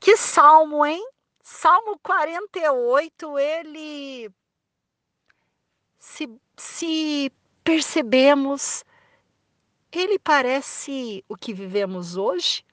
[0.00, 1.04] Que salmo, hein?
[1.42, 4.30] Salmo 48, ele.
[5.98, 7.32] Se, se
[7.64, 8.84] percebemos,
[9.90, 12.64] ele parece o que vivemos hoje?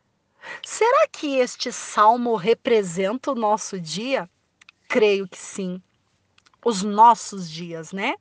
[0.64, 4.30] Será que este salmo representa o nosso dia?
[4.88, 5.82] Creio que sim.
[6.64, 8.16] Os nossos dias, né?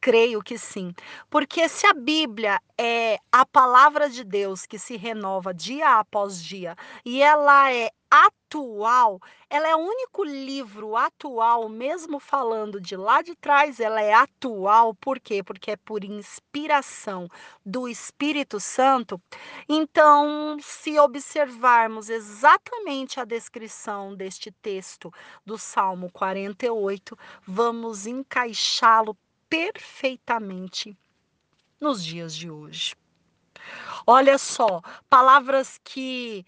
[0.00, 0.94] Creio que sim.
[1.28, 6.74] Porque se a Bíblia é a palavra de Deus que se renova dia após dia
[7.04, 13.36] e ela é atual, ela é o único livro atual, mesmo falando de lá de
[13.36, 15.42] trás, ela é atual, por quê?
[15.44, 17.28] Porque é por inspiração
[17.64, 19.20] do Espírito Santo.
[19.68, 25.12] Então, se observarmos exatamente a descrição deste texto
[25.44, 29.16] do Salmo 48, vamos encaixá-lo
[29.50, 30.96] perfeitamente
[31.80, 32.94] nos dias de hoje.
[34.06, 36.46] Olha só, palavras que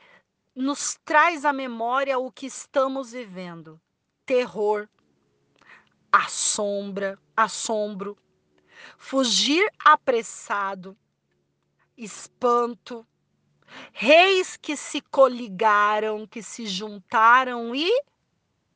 [0.54, 3.80] nos traz à memória o que estamos vivendo.
[4.24, 4.88] Terror,
[6.10, 8.16] assombra, assombro,
[8.96, 10.96] fugir apressado,
[11.96, 13.06] espanto,
[13.92, 17.90] reis que se coligaram, que se juntaram e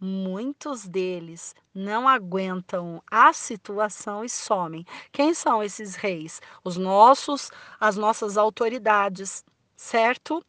[0.01, 4.85] muitos deles não aguentam a situação e somem.
[5.13, 6.41] Quem são esses reis?
[6.63, 9.45] Os nossos, as nossas autoridades,
[9.77, 10.45] certo?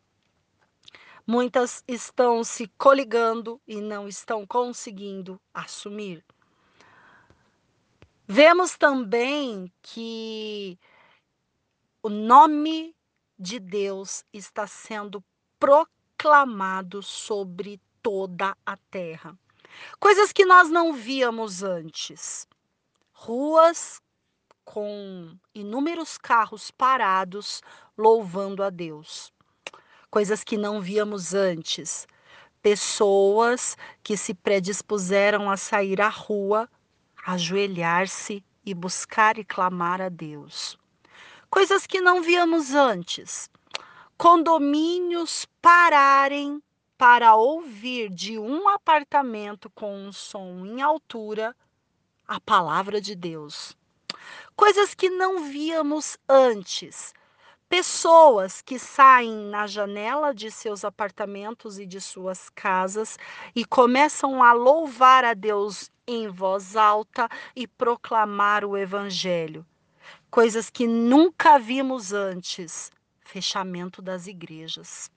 [1.26, 6.24] Muitas estão se coligando e não estão conseguindo assumir.
[8.26, 10.78] Vemos também que
[12.04, 12.96] o nome
[13.40, 15.24] de Deus está sendo
[15.60, 19.38] proclamado sobre toda a terra.
[20.00, 22.48] Coisas que nós não víamos antes.
[23.12, 24.02] Ruas
[24.64, 27.62] com inúmeros carros parados
[27.98, 29.34] louvando a Deus.
[30.10, 32.08] Coisas que não víamos antes.
[32.62, 36.70] Pessoas que se predispuseram a sair à rua,
[37.26, 40.78] ajoelhar-se e buscar e clamar a Deus.
[41.50, 43.50] Coisas que não víamos antes.
[44.18, 46.64] Condomínios pararem
[46.98, 51.56] para ouvir de um apartamento com um som em altura
[52.28, 53.78] a palavra de Deus.
[54.56, 57.14] Coisas que não víamos antes.
[57.70, 63.18] Pessoas que saem na janela de seus apartamentos e de suas casas
[63.56, 69.66] e começam a louvar a Deus em voz alta e proclamar o Evangelho.
[70.32, 72.90] Coisas que nunca vimos antes.
[73.20, 75.12] Fechamento das igrejas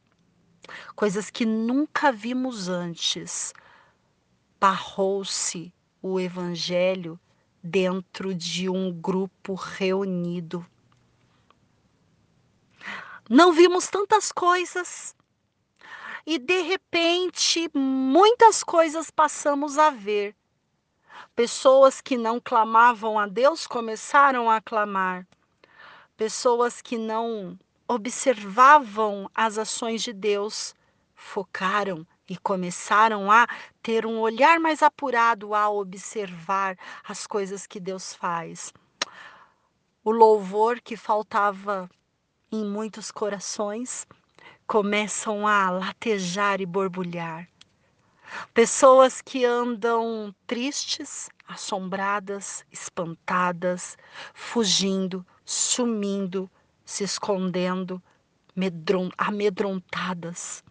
[0.95, 3.53] coisas que nunca vimos antes.
[4.59, 7.19] Barrou-se o Evangelho
[7.63, 10.67] dentro de um grupo reunido.
[13.29, 15.15] Não vimos tantas coisas.
[16.27, 20.35] E de repente, muitas coisas passamos a ver.
[21.35, 25.27] Pessoas que não clamavam a Deus começaram a clamar.
[26.17, 27.59] Pessoas que não
[27.91, 30.77] observavam as ações de Deus,
[31.13, 33.49] focaram e começaram a
[33.83, 38.73] ter um olhar mais apurado a observar as coisas que Deus faz.
[40.05, 41.91] o louvor que faltava
[42.53, 44.07] em muitos corações
[44.69, 47.49] começam a latejar e borbulhar.
[48.55, 53.99] Pessoas que andam tristes, assombradas, espantadas,
[54.33, 56.49] fugindo, sumindo,
[56.91, 58.03] se escondendo,
[59.17, 60.65] amedrontadas.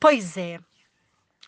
[0.00, 0.58] Pois é,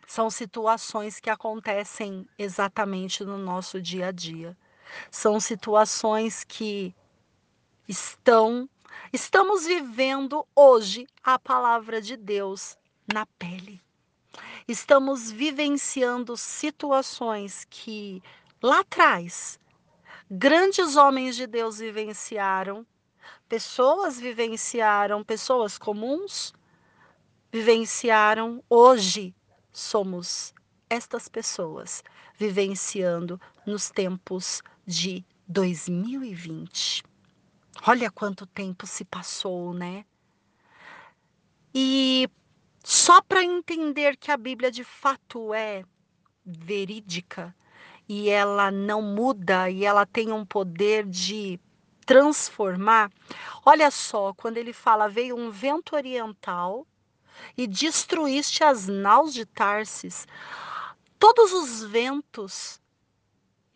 [0.07, 4.57] são situações que acontecem exatamente no nosso dia a dia.
[5.11, 6.95] São situações que
[7.89, 8.71] estão
[9.13, 12.79] estamos vivendo hoje a palavra de Deus
[13.13, 13.83] na pele.
[14.69, 18.23] Estamos vivenciando situações que
[18.63, 19.59] lá atrás
[20.31, 22.87] grandes homens de Deus vivenciaram,
[23.49, 26.53] pessoas vivenciaram, pessoas comuns
[27.53, 29.35] vivenciaram hoje
[29.73, 30.55] somos
[30.89, 32.03] estas pessoas
[32.37, 37.03] vivenciando nos tempos de 2020.
[37.87, 40.05] Olha quanto tempo se passou, né?
[41.75, 42.29] E
[42.85, 45.85] só para entender que a Bíblia de fato é
[46.45, 47.55] verídica
[48.09, 51.61] e ela não muda e ela tem um poder de
[52.05, 53.11] transformar.
[53.65, 56.87] Olha só, quando ele fala veio um vento oriental
[57.57, 60.27] e destruíste as naus de Tarsis.
[61.19, 62.81] Todos os ventos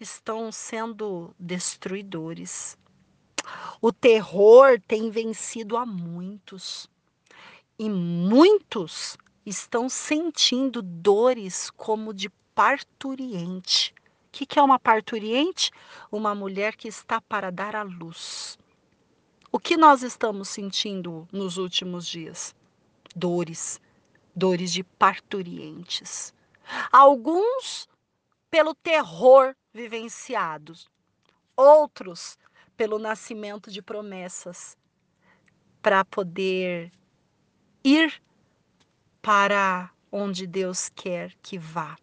[0.00, 2.76] estão sendo destruidores.
[3.80, 6.88] O terror tem vencido a muitos.
[7.78, 13.94] E muitos estão sentindo dores como de parturiente.
[14.34, 15.70] Que, que é uma parturiente?
[16.10, 18.58] Uma mulher que está para dar à luz.
[19.52, 22.52] O que nós estamos sentindo nos últimos dias?
[23.14, 23.80] dores,
[24.34, 26.34] dores de parturientes.
[26.90, 27.88] Alguns
[28.50, 30.90] pelo terror vivenciados,
[31.56, 32.36] outros
[32.76, 34.76] pelo nascimento de promessas
[35.80, 36.90] para poder
[37.84, 38.20] ir
[39.22, 41.96] para onde Deus quer que vá.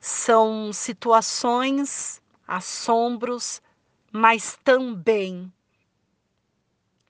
[0.00, 3.62] São situações, assombros,
[4.10, 5.52] mas também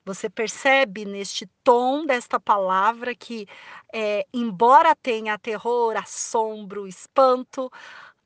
[0.04, 3.46] você percebe neste tom desta palavra que,
[3.92, 7.70] é, embora tenha terror, assombro, espanto,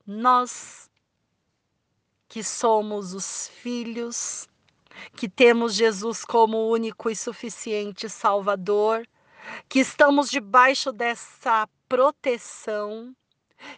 [0.06, 0.90] nós
[2.28, 4.48] que somos os filhos,
[5.14, 9.06] que temos Jesus como único e suficiente Salvador,
[9.68, 13.14] que estamos debaixo dessa proteção,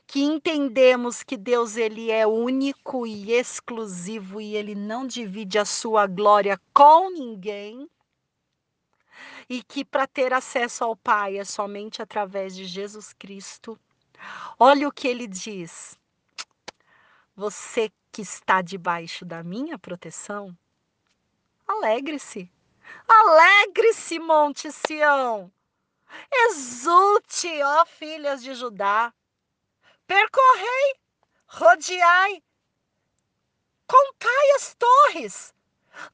[0.07, 6.07] que entendemos que Deus ele é único e exclusivo e ele não divide a sua
[6.07, 7.89] glória com ninguém
[9.49, 13.79] e que para ter acesso ao Pai é somente através de Jesus Cristo.
[14.59, 15.99] Olha o que ele diz.
[17.35, 20.57] Você que está debaixo da minha proteção,
[21.66, 22.51] alegre-se.
[23.07, 25.53] Alegre-se, Monte Sião.
[26.33, 29.12] Exulte, ó filhas de Judá.
[30.07, 30.94] Percorrei,
[31.46, 32.42] rodeai,
[33.86, 35.54] contai as torres,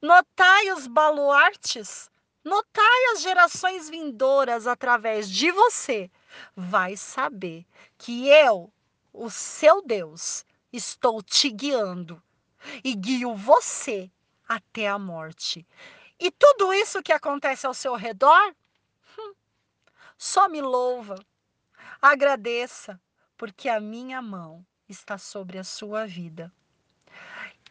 [0.01, 2.11] notai os baluartes,
[2.43, 6.11] Notai as gerações vindouras através de você,
[6.53, 7.65] vai saber
[7.97, 8.69] que eu,
[9.13, 12.21] o seu Deus, estou te guiando
[12.83, 14.11] e guio você
[14.45, 15.65] até a morte.
[16.19, 18.53] E tudo isso que acontece ao seu redor,
[19.17, 19.33] hum,
[20.17, 21.15] só me louva,
[22.01, 22.99] agradeça,
[23.43, 26.49] porque a minha mão está sobre a sua vida.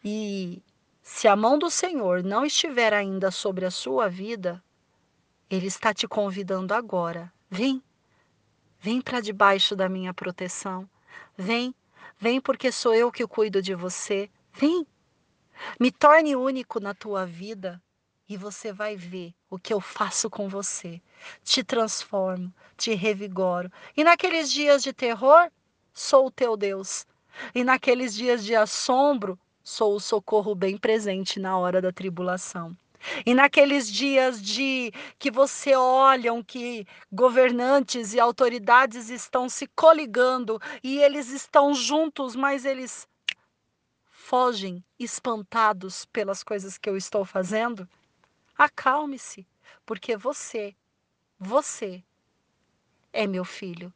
[0.05, 0.61] E
[1.01, 4.63] se a mão do Senhor não estiver ainda sobre a sua vida,
[5.49, 7.33] Ele está te convidando agora.
[7.49, 7.81] Vem,
[8.79, 10.87] vem para debaixo da minha proteção.
[11.35, 11.73] Vem,
[12.19, 14.29] vem porque sou eu que cuido de você.
[14.51, 14.85] Vem,
[15.79, 17.81] me torne único na tua vida
[18.29, 21.01] e você vai ver o que eu faço com você.
[21.43, 23.71] Te transformo, te revigoro.
[23.97, 25.49] E naqueles dias de terror,
[25.93, 27.05] sou o teu Deus.
[27.53, 32.75] E naqueles dias de assombro, sou o socorro bem presente na hora da tribulação.
[33.25, 40.99] E naqueles dias de que você olham que governantes e autoridades estão se coligando e
[40.99, 43.07] eles estão juntos, mas eles
[44.09, 47.87] fogem espantados pelas coisas que eu estou fazendo,
[48.57, 49.45] acalme-se,
[49.85, 50.73] porque você,
[51.37, 52.01] você
[53.11, 53.93] é meu filho.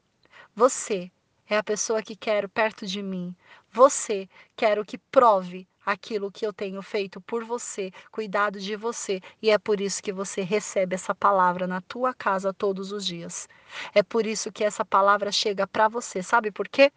[0.53, 1.09] Você
[1.49, 3.35] é a pessoa que quero perto de mim.
[3.71, 9.49] Você quero que prove aquilo que eu tenho feito por você, cuidado de você, e
[9.49, 13.47] é por isso que você recebe essa palavra na tua casa todos os dias.
[13.93, 16.21] É por isso que essa palavra chega para você.
[16.21, 16.91] Sabe por quê?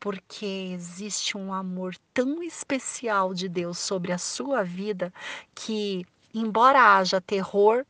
[0.00, 5.12] porque existe um amor tão especial de Deus sobre a sua vida
[5.54, 7.84] que, embora haja terror,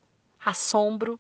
[0.45, 1.19] assombro,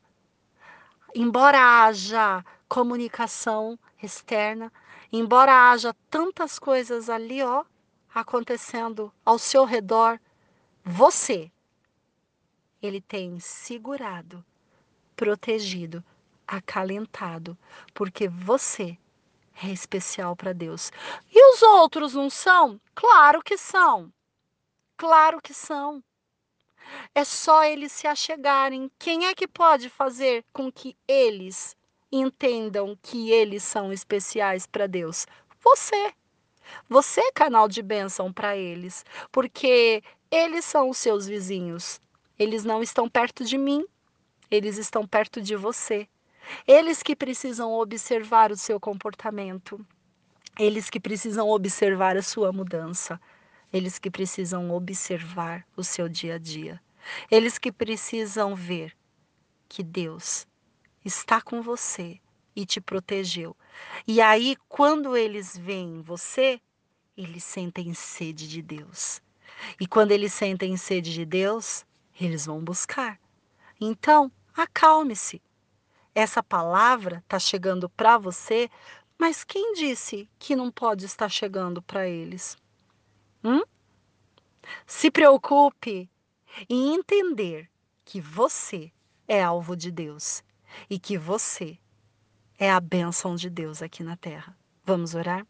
[1.14, 4.72] embora haja comunicação externa,
[5.12, 7.64] embora haja tantas coisas ali, ó,
[8.14, 10.20] acontecendo ao seu redor,
[10.84, 11.50] você,
[12.82, 14.44] ele tem segurado,
[15.14, 16.02] protegido,
[16.46, 17.56] acalentado,
[17.94, 18.98] porque você
[19.62, 20.90] é especial para Deus.
[21.30, 22.80] E os outros não são?
[22.94, 24.12] Claro que são.
[24.96, 26.02] Claro que são.
[27.14, 28.90] É só eles se achegarem.
[28.98, 31.76] Quem é que pode fazer com que eles
[32.12, 35.26] entendam que eles são especiais para Deus?
[35.62, 36.12] Você.
[36.88, 42.00] Você é canal de bênção para eles, porque eles são os seus vizinhos.
[42.38, 43.84] Eles não estão perto de mim,
[44.50, 46.08] eles estão perto de você.
[46.66, 49.84] Eles que precisam observar o seu comportamento.
[50.58, 53.20] Eles que precisam observar a sua mudança.
[53.72, 56.80] Eles que precisam observar o seu dia a dia.
[57.30, 58.96] Eles que precisam ver
[59.68, 60.46] que Deus
[61.04, 62.20] está com você
[62.54, 63.56] e te protegeu.
[64.06, 66.60] E aí, quando eles veem você,
[67.16, 69.22] eles sentem sede de Deus.
[69.78, 71.84] E quando eles sentem sede de Deus,
[72.20, 73.18] eles vão buscar.
[73.80, 75.42] Então, acalme-se.
[76.14, 78.68] Essa palavra está chegando para você,
[79.18, 82.58] mas quem disse que não pode estar chegando para eles?
[83.44, 83.62] Hum?
[84.86, 86.10] Se preocupe
[86.68, 87.70] em entender
[88.04, 88.92] que você
[89.28, 90.42] é alvo de Deus
[90.88, 91.78] e que você
[92.58, 94.56] é a bênção de Deus aqui na terra.
[94.84, 95.46] Vamos orar?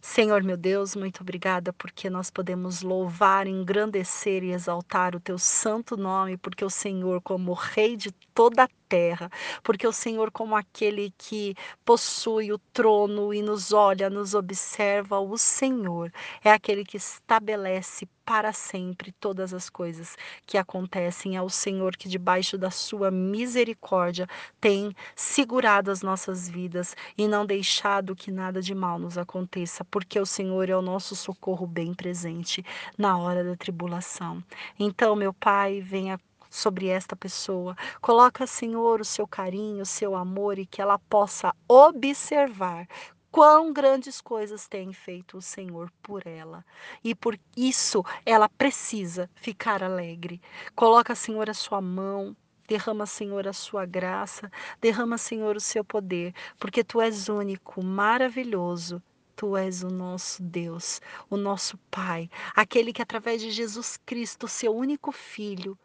[0.00, 5.96] Senhor meu Deus, muito obrigada porque nós podemos louvar, engrandecer e exaltar o teu santo
[5.96, 9.30] nome, porque o Senhor, como Rei de toda a terra,
[9.62, 11.54] porque o Senhor, como aquele que
[11.84, 16.12] possui o trono e nos olha, nos observa, o Senhor
[16.42, 20.16] é aquele que estabelece para sempre todas as coisas
[20.46, 21.36] que acontecem.
[21.36, 24.26] É o Senhor que, debaixo da sua misericórdia,
[24.60, 30.18] tem segurado as nossas vidas e não deixado que nada de mal nos aconteça, porque
[30.18, 32.64] o Senhor é o nosso socorro bem presente
[32.96, 34.42] na hora da tribulação.
[34.78, 36.18] Então, meu Pai, venha
[36.54, 37.76] sobre esta pessoa.
[38.00, 42.86] Coloca, Senhor, o seu carinho, o seu amor e que ela possa observar
[43.30, 46.64] quão grandes coisas tem feito o Senhor por ela.
[47.02, 50.40] E por isso ela precisa ficar alegre.
[50.76, 52.36] Coloca, Senhor, a sua mão,
[52.66, 54.50] Derrama, Senhor, a sua graça,
[54.80, 59.02] derrama, Senhor, o seu poder, porque tu és único, maravilhoso.
[59.36, 64.74] Tu és o nosso Deus, o nosso Pai, aquele que através de Jesus Cristo, seu
[64.74, 65.76] único filho,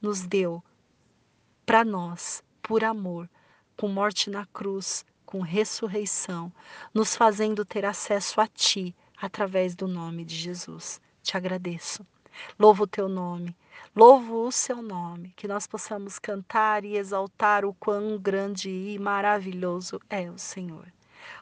[0.00, 0.62] nos deu
[1.64, 3.28] para nós, por amor,
[3.76, 6.52] com morte na cruz, com ressurreição,
[6.92, 11.00] nos fazendo ter acesso a Ti através do nome de Jesus.
[11.22, 12.04] Te agradeço.
[12.58, 13.56] Louvo o Teu nome.
[13.94, 20.00] Louvo o seu nome, que nós possamos cantar e exaltar o quão grande e maravilhoso
[20.08, 20.86] é o Senhor.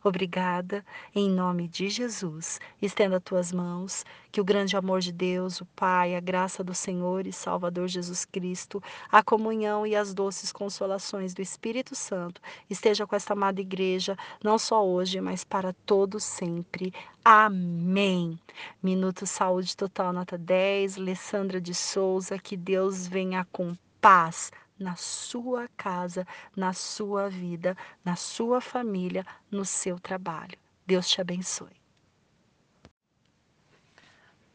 [0.03, 2.61] Obrigada, em nome de Jesus.
[2.81, 7.27] Estenda tuas mãos, que o grande amor de Deus, o Pai, a graça do Senhor
[7.27, 13.17] e Salvador Jesus Cristo, a comunhão e as doces consolações do Espírito Santo esteja com
[13.17, 16.93] esta amada igreja, não só hoje, mas para todo sempre.
[17.25, 18.39] Amém.
[18.83, 20.99] Minuto Saúde Total, nota 10.
[20.99, 26.27] Alessandra de Souza, que Deus venha com paz na sua casa,
[26.57, 30.59] na sua vida, na sua família, no seu trabalho.
[30.87, 31.77] Deus te abençoe.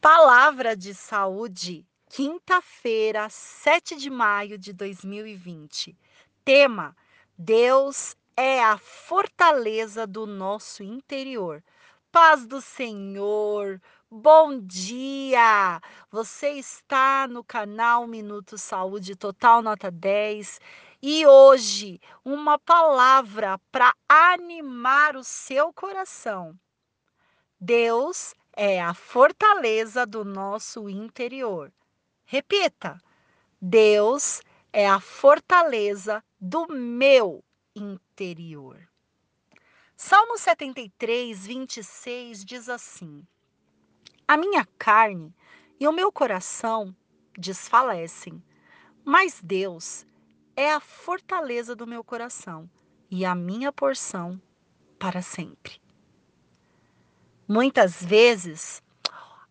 [0.00, 5.96] Palavra de saúde, quinta-feira, 7 de maio de 2020.
[6.44, 6.96] Tema:
[7.38, 11.62] Deus é a fortaleza do nosso interior.
[12.12, 13.80] Paz do Senhor,
[14.16, 15.80] Bom dia!
[16.08, 20.60] Você está no canal Minuto Saúde Total Nota 10
[21.02, 26.56] e hoje uma palavra para animar o seu coração.
[27.60, 31.72] Deus é a fortaleza do nosso interior.
[32.24, 33.02] Repita:
[33.60, 34.42] Deus
[34.72, 37.42] é a fortaleza do meu
[37.74, 38.78] interior.
[39.96, 43.26] Salmo 73, 26 diz assim.
[44.26, 45.34] A minha carne
[45.78, 46.96] e o meu coração
[47.38, 48.42] desfalecem,
[49.04, 50.06] mas Deus
[50.56, 52.68] é a fortaleza do meu coração
[53.10, 54.40] e a minha porção
[54.98, 55.80] para sempre.
[57.46, 58.82] Muitas vezes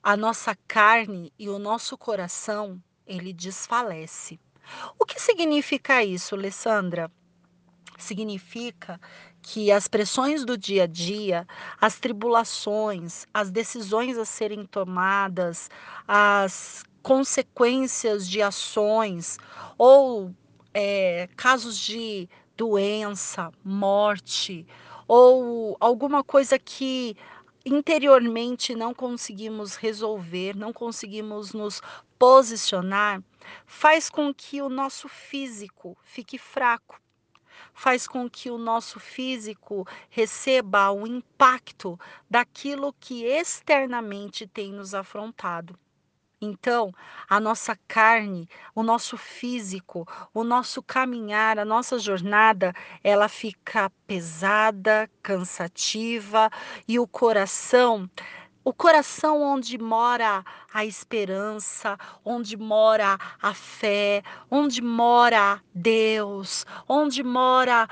[0.01, 4.39] a nossa carne e o nosso coração ele desfalece.
[4.97, 7.11] O que significa isso, Alessandra?
[8.03, 8.99] significa
[9.43, 11.45] que as pressões do dia a dia,
[11.79, 15.69] as tribulações, as decisões a serem tomadas,
[16.07, 19.37] as consequências de ações
[19.77, 20.33] ou
[20.73, 24.65] é, casos de doença, morte
[25.07, 27.15] ou alguma coisa que
[27.65, 31.81] interiormente não conseguimos resolver, não conseguimos nos
[32.17, 33.21] posicionar,
[33.65, 37.02] faz com que o nosso físico fique fraco,
[37.74, 41.99] faz com que o nosso físico receba o impacto
[42.30, 45.78] daquilo que externamente tem nos afrontado.
[46.45, 46.91] Então,
[47.30, 55.09] a nossa carne, o nosso físico, o nosso caminhar, a nossa jornada, ela fica pesada,
[55.21, 56.49] cansativa
[56.86, 58.09] e o coração
[58.64, 60.43] o coração onde mora
[60.74, 67.89] a esperança, onde mora a fé, onde mora Deus, onde mora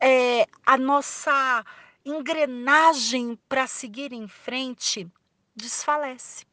[0.00, 1.64] é, a nossa
[2.04, 5.06] engrenagem para seguir em frente,
[5.54, 6.44] desfalece.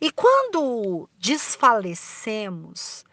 [0.00, 3.04] E quando desfalecemos,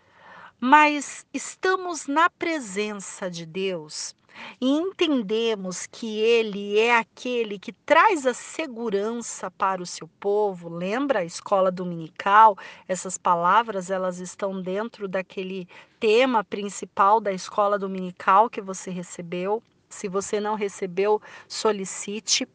[0.60, 4.16] mas estamos na presença de Deus
[4.60, 11.20] e entendemos que Ele é aquele que traz a segurança para o seu povo, lembra
[11.20, 12.58] a escola dominical?
[12.88, 15.68] Essas palavras elas estão dentro daquele
[16.00, 19.62] tema principal da escola dominical que você recebeu.
[19.90, 22.48] Se você não recebeu, solicite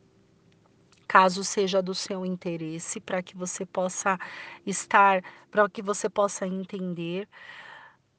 [1.08, 4.18] caso seja do seu interesse, para que você possa
[4.66, 7.26] estar, para que você possa entender.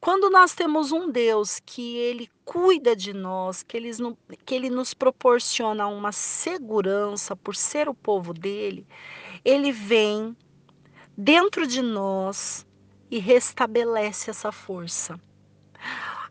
[0.02, 3.92] Quando nós temos um Deus que ele cuida de nós, que ele,
[4.46, 8.88] que ele nos proporciona uma segurança por ser o povo dele,
[9.44, 10.36] ele vem
[11.18, 12.66] dentro de nós
[13.12, 15.20] e restabelece essa força.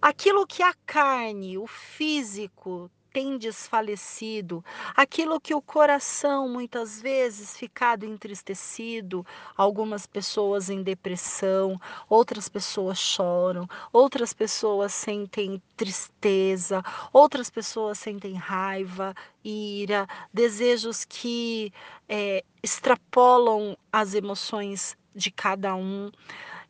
[0.00, 4.64] Aquilo que a carne, o físico, tem desfalecido,
[4.94, 13.68] aquilo que o coração muitas vezes ficado entristecido, algumas pessoas em depressão, outras pessoas choram,
[13.92, 16.80] outras pessoas sentem tristeza,
[17.12, 19.12] outras pessoas sentem raiva,
[19.44, 21.72] ira, desejos que
[22.08, 26.12] é, extrapolam as emoções de cada um.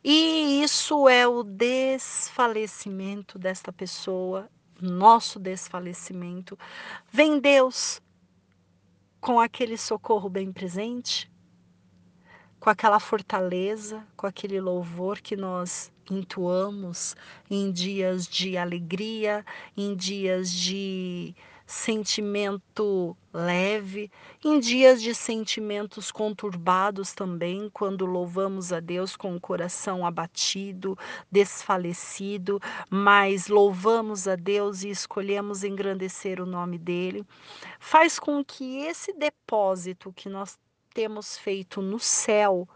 [0.03, 4.49] E isso é o desfalecimento desta pessoa,
[4.81, 6.57] nosso desfalecimento,
[7.11, 8.01] vem Deus
[9.19, 11.29] com aquele socorro bem presente,
[12.59, 17.15] com aquela fortaleza, com aquele louvor que nós entoamos
[17.49, 19.45] em dias de alegria,
[19.77, 21.35] em dias de
[21.69, 24.11] sentimento leve,
[24.43, 30.97] em dias de sentimentos conturbados também, quando louvamos a Deus com o coração abatido,
[31.31, 32.59] desfalecido,
[32.89, 37.23] mas louvamos a Deus e escolhemos engrandecer o nome dele,
[37.79, 40.57] faz com que esse depósito que nós
[40.91, 42.67] temos feito no céu,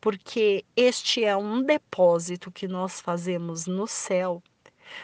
[0.00, 4.42] porque este é um depósito que nós fazemos no céu,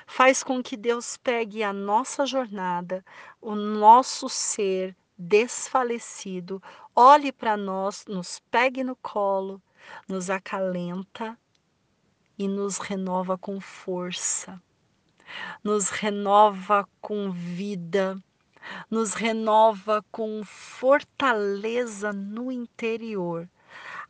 [0.06, 3.04] faz com que Deus pegue a nossa jornada,
[3.40, 6.62] o nosso ser desfalecido,
[6.94, 9.62] olhe para nós, nos pegue no colo,
[10.08, 11.38] nos acalenta
[12.38, 14.60] e nos renova com força,
[15.62, 18.18] nos renova com vida,
[18.90, 23.48] nos renova com fortaleza no interior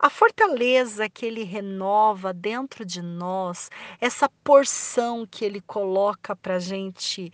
[0.03, 3.69] a fortaleza que ele renova dentro de nós,
[4.01, 7.31] essa porção que ele coloca para gente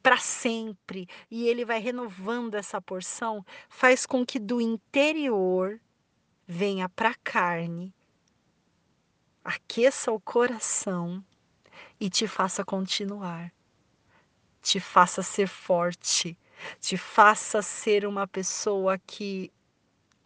[0.00, 5.80] para sempre e ele vai renovando essa porção, faz com que do interior
[6.46, 7.92] venha para a carne,
[9.42, 11.24] aqueça o coração
[11.98, 13.52] e te faça continuar,
[14.62, 16.38] te faça ser forte,
[16.78, 19.52] te faça ser uma pessoa que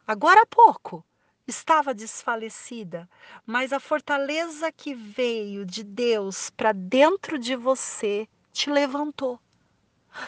[0.07, 1.03] agora há pouco
[1.51, 3.09] estava desfalecida,
[3.44, 9.38] mas a fortaleza que veio de Deus para dentro de você te levantou,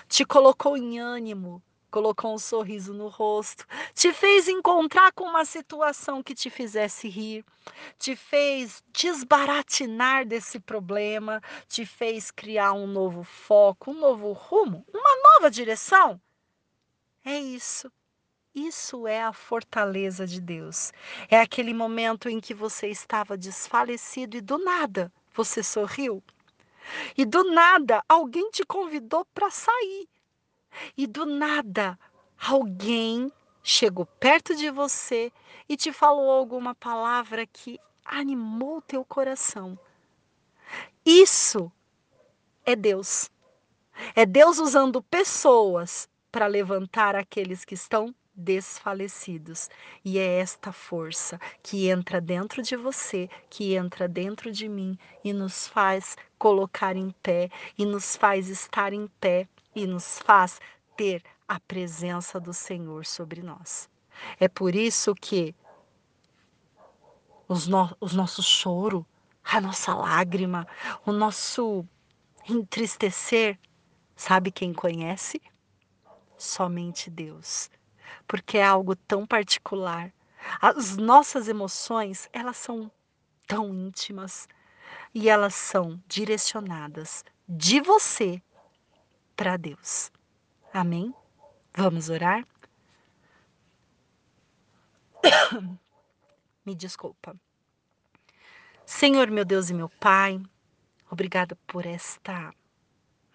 [0.08, 6.22] te colocou em ânimo, colocou um sorriso no rosto, te fez encontrar com uma situação
[6.22, 7.44] que te fizesse rir,
[7.98, 15.16] te fez desbaratinar desse problema, te fez criar um novo foco, um novo rumo, uma
[15.34, 16.20] nova direção.
[17.24, 17.92] É isso.
[18.54, 20.92] Isso é a fortaleza de Deus.
[21.30, 26.22] É aquele momento em que você estava desfalecido e do nada você sorriu.
[27.16, 30.06] E do nada alguém te convidou para sair.
[30.94, 31.98] E do nada
[32.38, 33.32] alguém
[33.62, 35.32] chegou perto de você
[35.66, 39.78] e te falou alguma palavra que animou teu coração.
[41.06, 41.72] Isso
[42.66, 43.30] é Deus.
[44.14, 49.68] É Deus usando pessoas para levantar aqueles que estão desfalecidos.
[50.04, 55.32] E é esta força que entra dentro de você, que entra dentro de mim e
[55.32, 60.60] nos faz colocar em pé, e nos faz estar em pé, e nos faz
[60.96, 63.88] ter a presença do Senhor sobre nós.
[64.38, 65.54] É por isso que
[67.48, 69.06] os, no, os nossos choro,
[69.44, 70.66] a nossa lágrima,
[71.04, 71.84] o nosso
[72.48, 73.58] entristecer,
[74.16, 75.40] sabe quem conhece?
[76.36, 77.70] Somente Deus
[78.26, 80.12] porque é algo tão particular.
[80.60, 82.90] As nossas emoções, elas são
[83.46, 84.48] tão íntimas
[85.14, 88.42] e elas são direcionadas de você
[89.36, 90.10] para Deus.
[90.72, 91.14] Amém?
[91.74, 92.46] Vamos orar?
[96.64, 97.36] Me desculpa.
[98.84, 100.40] Senhor, meu Deus e meu Pai,
[101.10, 102.54] obrigada por esta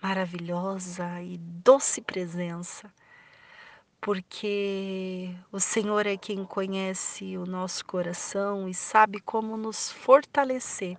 [0.01, 2.93] maravilhosa e doce presença
[3.99, 10.97] porque o Senhor é quem conhece o nosso coração e sabe como nos fortalecer.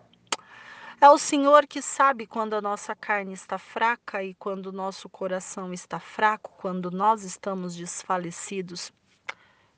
[1.01, 5.09] É o Senhor que sabe quando a nossa carne está fraca e quando o nosso
[5.09, 8.93] coração está fraco, quando nós estamos desfalecidos.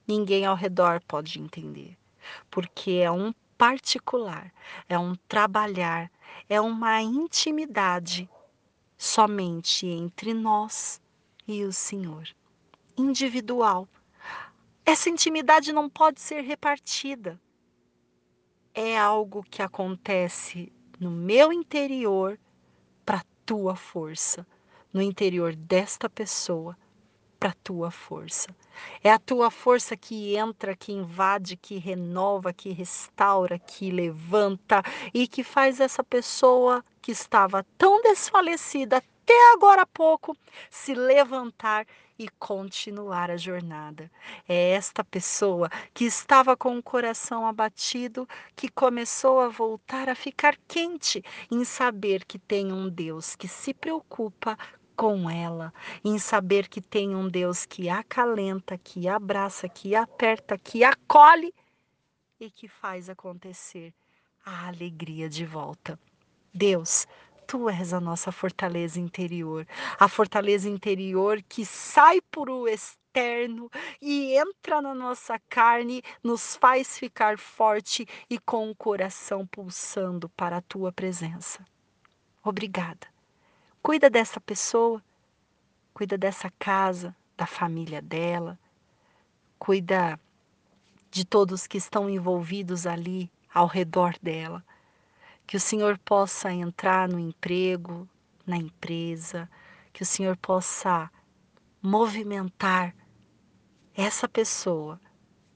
[0.09, 1.97] Ninguém ao redor pode entender,
[2.51, 4.51] porque é um particular,
[4.89, 6.11] é um trabalhar,
[6.49, 8.29] é uma intimidade
[8.97, 11.01] somente entre nós
[11.47, 12.27] e o Senhor
[12.97, 13.88] individual.
[14.84, 17.41] Essa intimidade não pode ser repartida.
[18.74, 22.38] É algo que acontece no meu interior
[23.05, 24.47] para tua força,
[24.93, 26.76] no interior desta pessoa
[27.41, 28.55] para tua força.
[29.03, 34.82] É a tua força que entra, que invade, que renova, que restaura, que levanta
[35.14, 40.36] e que faz essa pessoa que estava tão desfalecida até agora há pouco
[40.70, 41.86] se levantar
[42.21, 44.11] e continuar a jornada.
[44.47, 50.55] É esta pessoa que estava com o coração abatido que começou a voltar a ficar
[50.68, 54.55] quente em saber que tem um Deus que se preocupa
[54.95, 55.73] com ela,
[56.05, 61.55] em saber que tem um Deus que acalenta, que abraça, que aperta, que acolhe
[62.39, 63.95] e que faz acontecer
[64.45, 65.99] a alegria de volta.
[66.53, 67.07] Deus,
[67.51, 69.66] Tu és a nossa fortaleza interior,
[69.98, 73.68] a fortaleza interior que sai por o externo
[74.01, 80.59] e entra na nossa carne, nos faz ficar forte e com o coração pulsando para
[80.59, 81.66] a tua presença.
[82.40, 83.09] Obrigada.
[83.82, 85.03] Cuida dessa pessoa,
[85.92, 88.57] cuida dessa casa, da família dela,
[89.59, 90.20] cuida
[91.11, 94.64] de todos que estão envolvidos ali ao redor dela
[95.51, 98.09] que o Senhor possa entrar no emprego,
[98.46, 99.51] na empresa,
[99.92, 101.11] que o Senhor possa
[101.82, 102.94] movimentar
[103.92, 105.01] essa pessoa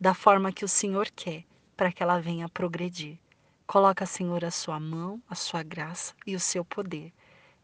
[0.01, 1.45] da forma que o Senhor quer,
[1.77, 3.21] para que ela venha progredir.
[3.69, 7.13] Coloca, Senhor, a sua mão, a sua graça e o seu poder.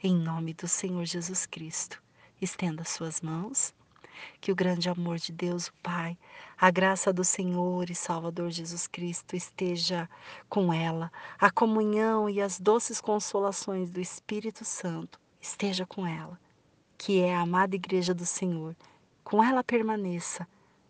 [0.01, 2.01] Em nome do Senhor Jesus Cristo.
[2.41, 3.75] Estenda suas mãos
[4.41, 6.17] que o grande amor de Deus, o Pai,
[6.59, 10.09] a graça do Senhor e Salvador Jesus Cristo esteja
[10.49, 16.39] com ela, a comunhão e as doces consolações do Espírito Santo esteja com ela,
[16.99, 18.77] que é a amada igreja do Senhor.
[19.25, 20.47] Com ela permaneça,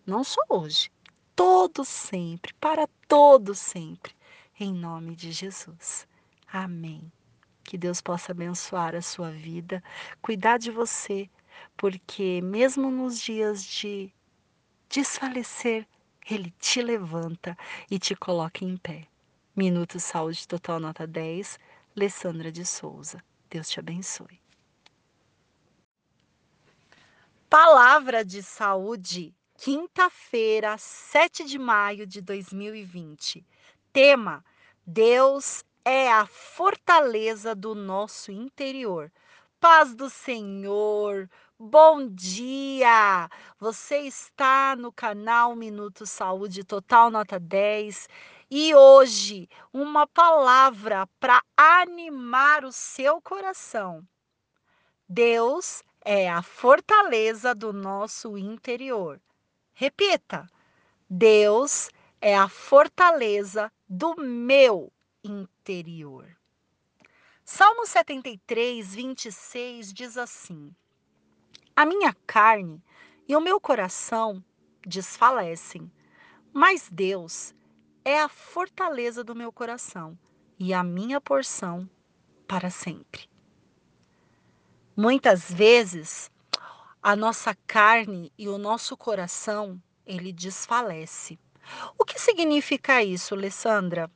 [0.06, 0.90] não só hoje,
[1.36, 4.12] todo sempre, para todo sempre,
[4.58, 6.06] em nome de Jesus.
[6.52, 7.10] Amém.
[7.62, 9.82] Que Deus possa abençoar a sua vida,
[10.20, 11.30] cuidar de você,
[11.76, 14.12] porque mesmo nos dias de
[14.88, 15.86] desfalecer,
[16.28, 17.56] ele te levanta
[17.90, 19.06] e te coloca em pé.
[19.54, 21.58] Minuto Saúde Total Nota 10,
[21.96, 23.22] Alessandra de Souza.
[23.48, 24.40] Deus te abençoe.
[27.48, 33.44] Palavra de Saúde, quinta-feira, 7 de maio de 2020.
[33.92, 34.44] Tema:
[34.86, 39.10] Deus é a fortaleza do nosso interior.
[39.58, 41.28] Paz do Senhor,
[41.62, 43.28] Bom dia!
[43.58, 48.08] Você está no canal Minuto Saúde Total Nota 10
[48.50, 54.02] e hoje uma palavra para animar o seu coração.
[55.06, 59.20] Deus é a fortaleza do nosso interior.
[59.74, 60.48] Repita:
[61.10, 61.90] Deus
[62.22, 64.90] é a fortaleza do meu
[65.22, 66.26] interior.
[67.44, 70.74] Salmo 73, 26 diz assim
[71.76, 72.82] a minha carne
[73.28, 74.44] e o meu coração
[74.86, 75.90] desfalecem,
[76.52, 77.54] mas Deus
[78.04, 80.18] é a fortaleza do meu coração
[80.58, 81.88] e a minha porção
[82.46, 83.28] para sempre.
[84.96, 86.30] Muitas vezes,
[87.02, 91.38] a nossa carne e o nosso coração, ele desfalece.
[91.98, 94.10] O que significa isso, Alessandra?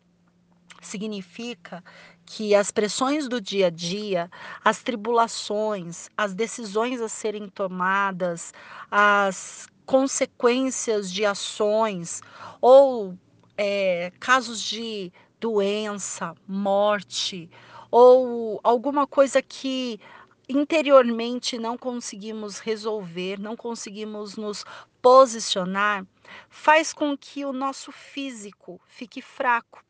[0.82, 1.82] Significa
[2.26, 4.30] que as pressões do dia a dia,
[4.64, 8.52] as tribulações, as decisões a serem tomadas,
[8.90, 12.22] as consequências de ações
[12.60, 13.16] ou
[13.56, 17.50] é, casos de doença, morte
[17.90, 20.00] ou alguma coisa que
[20.48, 24.64] interiormente não conseguimos resolver, não conseguimos nos
[25.00, 26.06] posicionar,
[26.48, 29.84] faz com que o nosso físico fique fraco,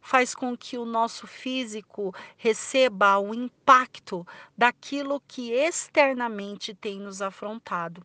[0.00, 4.26] faz com que o nosso físico receba o impacto
[4.56, 8.04] daquilo que externamente tem nos afrontado.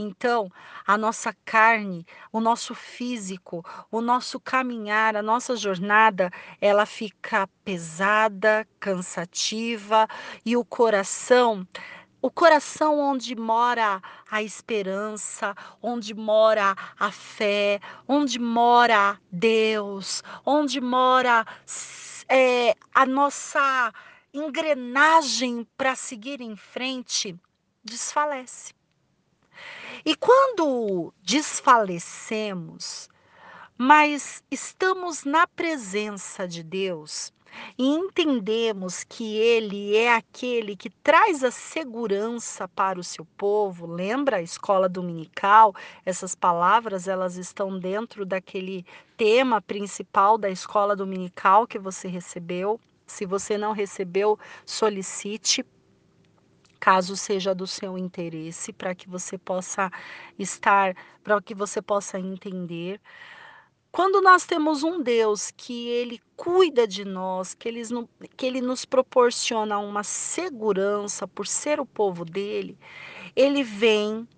[0.00, 0.48] Então,
[0.86, 8.64] a nossa carne, o nosso físico, o nosso caminhar, a nossa jornada, ela fica pesada,
[8.78, 10.06] cansativa
[10.46, 11.66] e o coração
[12.20, 21.46] o coração onde mora a esperança, onde mora a fé, onde mora Deus, onde mora
[22.28, 23.92] é, a nossa
[24.32, 27.38] engrenagem para seguir em frente,
[27.84, 28.74] desfalece.
[30.04, 33.08] E quando desfalecemos,
[33.76, 37.32] mas estamos na presença de Deus
[37.78, 44.36] e entendemos que Ele é aquele que traz a segurança para o seu povo, lembra
[44.36, 45.74] a escola dominical?
[46.04, 48.84] Essas palavras elas estão dentro daquele
[49.16, 52.80] tema principal da escola dominical que você recebeu.
[53.06, 55.64] Se você não recebeu, solicite
[56.78, 59.90] caso seja do seu interesse, para que você possa
[60.38, 63.00] estar, para que você possa entender.
[63.90, 67.82] Quando nós temos um Deus que ele cuida de nós, que ele,
[68.36, 72.78] que ele nos proporciona uma segurança por ser o povo dele,
[73.34, 74.28] ele vem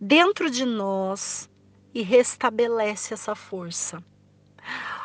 [0.00, 1.48] dentro de nós
[1.92, 4.02] e restabelece essa força.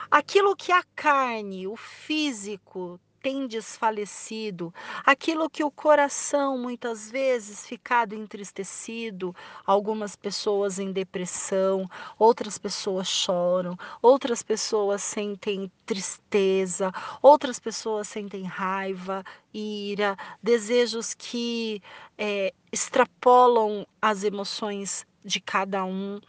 [0.09, 4.71] Aquilo que a carne, o físico, tem desfalecido,
[5.03, 13.75] aquilo que o coração muitas vezes ficado entristecido, algumas pessoas em depressão, outras pessoas choram,
[13.99, 21.81] outras pessoas sentem tristeza, outras pessoas sentem raiva, ira, desejos que
[22.15, 26.21] é, extrapolam as emoções de cada um.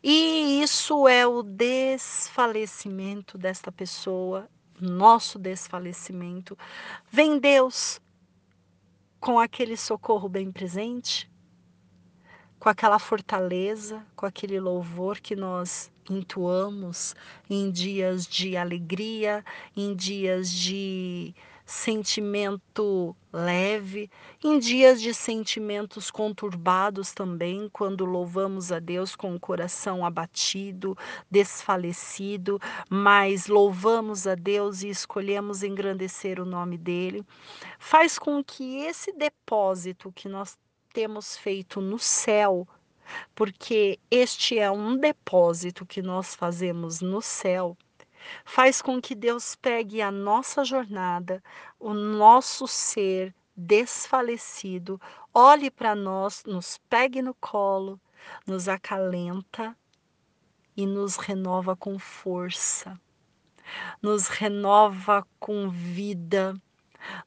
[0.00, 4.48] E isso é o desfalecimento desta pessoa,
[4.80, 6.56] nosso desfalecimento,
[7.10, 8.00] vem Deus
[9.20, 11.30] com aquele socorro bem presente,
[12.58, 17.14] com aquela fortaleza, com aquele louvor que nós entoamos
[17.50, 19.44] em dias de alegria,
[19.76, 21.34] em dias de
[21.66, 24.08] sentimento leve,
[24.42, 30.96] em dias de sentimentos conturbados também, quando louvamos a Deus com o coração abatido,
[31.28, 37.24] desfalecido, mas louvamos a Deus e escolhemos engrandecer o nome dele,
[37.80, 40.56] faz com que esse depósito que nós
[40.94, 42.66] temos feito no céu,
[43.34, 47.76] porque este é um depósito que nós fazemos no céu,
[48.44, 51.42] faz com que Deus pegue a nossa jornada,
[51.78, 55.00] o nosso ser desfalecido,
[55.32, 58.00] olhe para nós, nos pegue no colo,
[58.46, 59.76] nos acalenta
[60.76, 63.00] e nos renova com força,
[64.02, 66.54] nos renova com vida,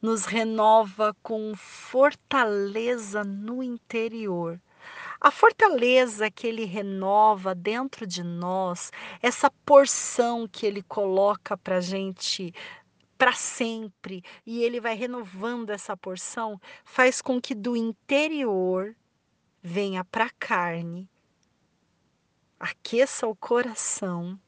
[0.01, 4.59] nos renova com fortaleza no interior
[5.21, 8.91] a fortaleza que ele renova dentro de nós,
[9.21, 12.53] essa porção que ele coloca para gente
[13.17, 18.95] para sempre e ele vai renovando essa porção, faz com que do interior
[19.61, 21.09] venha para a carne,
[22.57, 24.39] aqueça o coração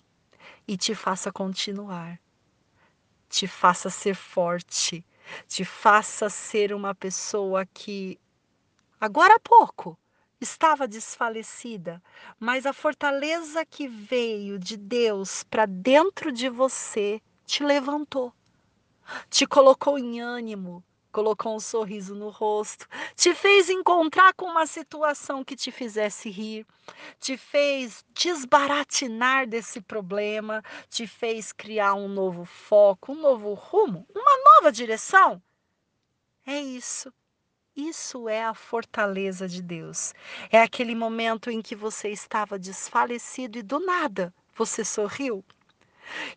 [0.66, 2.18] e te faça continuar,
[3.28, 5.06] te faça ser forte,
[5.50, 8.18] te faça ser uma pessoa que
[9.02, 9.98] agora há pouco
[10.42, 12.02] estava desfalecida,
[12.40, 18.34] mas a fortaleza que veio de Deus para dentro de você te levantou,
[19.30, 25.44] te colocou em ânimo, colocou um sorriso no rosto, te fez encontrar com uma situação
[25.44, 26.66] que te fizesse rir,
[27.20, 34.38] te fez desbaratinar desse problema, te fez criar um novo foco, um novo rumo, uma
[34.56, 35.42] nova direção.
[36.46, 37.14] É isso.
[37.82, 40.14] Isso é a fortaleza de Deus.
[40.52, 45.44] É aquele momento em que você estava desfalecido e do nada você sorriu.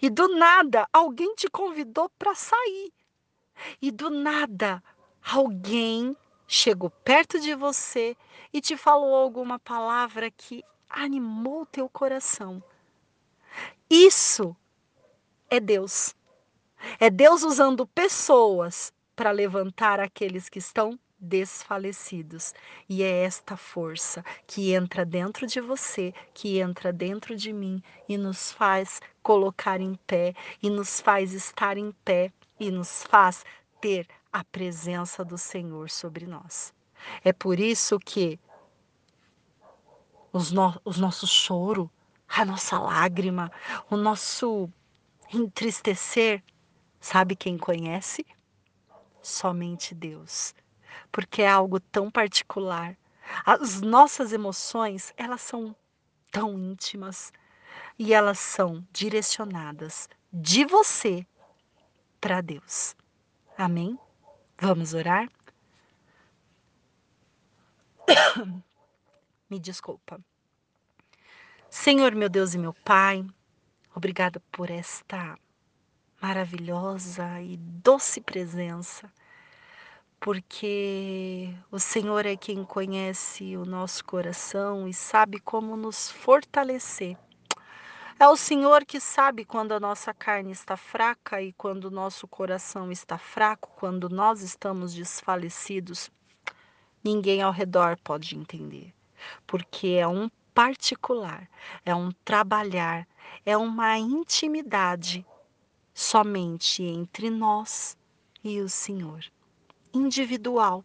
[0.00, 2.90] E do nada alguém te convidou para sair.
[3.80, 4.82] E do nada
[5.22, 6.16] alguém
[6.48, 8.16] chegou perto de você
[8.50, 12.62] e te falou alguma palavra que animou teu coração.
[13.90, 14.56] Isso
[15.50, 16.14] é Deus.
[16.98, 22.54] É Deus usando pessoas para levantar aqueles que estão desfalecidos.
[22.88, 28.16] E é esta força que entra dentro de você, que entra dentro de mim e
[28.16, 33.44] nos faz colocar em pé, e nos faz estar em pé, e nos faz
[33.80, 36.74] ter a presença do Senhor sobre nós.
[37.22, 38.38] É por isso que
[40.32, 41.90] os, no, os nosso choro,
[42.28, 43.50] a nossa lágrima,
[43.90, 44.68] o nosso
[45.32, 46.42] entristecer,
[47.00, 48.26] sabe quem conhece?
[49.22, 50.54] Somente Deus
[51.10, 52.96] porque é algo tão particular.
[53.44, 55.74] As nossas emoções, elas são
[56.30, 57.32] tão íntimas
[57.98, 61.26] e elas são direcionadas de você
[62.20, 62.96] para Deus.
[63.56, 63.98] Amém?
[64.58, 65.28] Vamos orar?
[69.48, 70.20] Me desculpa.
[71.70, 73.26] Senhor, meu Deus e meu Pai,
[73.94, 75.38] obrigada por esta
[76.20, 79.12] maravilhosa e doce presença
[80.24, 87.14] porque o Senhor é quem conhece o nosso coração e sabe como nos fortalecer.
[88.18, 92.26] É o Senhor que sabe quando a nossa carne está fraca e quando o nosso
[92.26, 96.10] coração está fraco, quando nós estamos desfalecidos.
[97.04, 98.94] Ninguém ao redor pode entender,
[99.46, 101.46] porque é um particular,
[101.84, 103.06] é um trabalhar,
[103.44, 105.22] é uma intimidade
[105.92, 107.94] somente entre nós
[108.42, 109.22] e o Senhor
[109.94, 110.84] individual.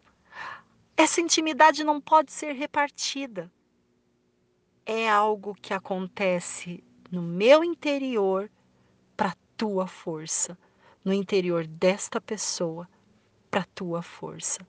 [0.95, 3.51] Essa intimidade não pode ser repartida.
[4.85, 8.49] É algo que acontece no meu interior
[9.17, 10.57] para tua força,
[11.03, 12.87] no interior desta pessoa
[13.49, 14.59] para tua força.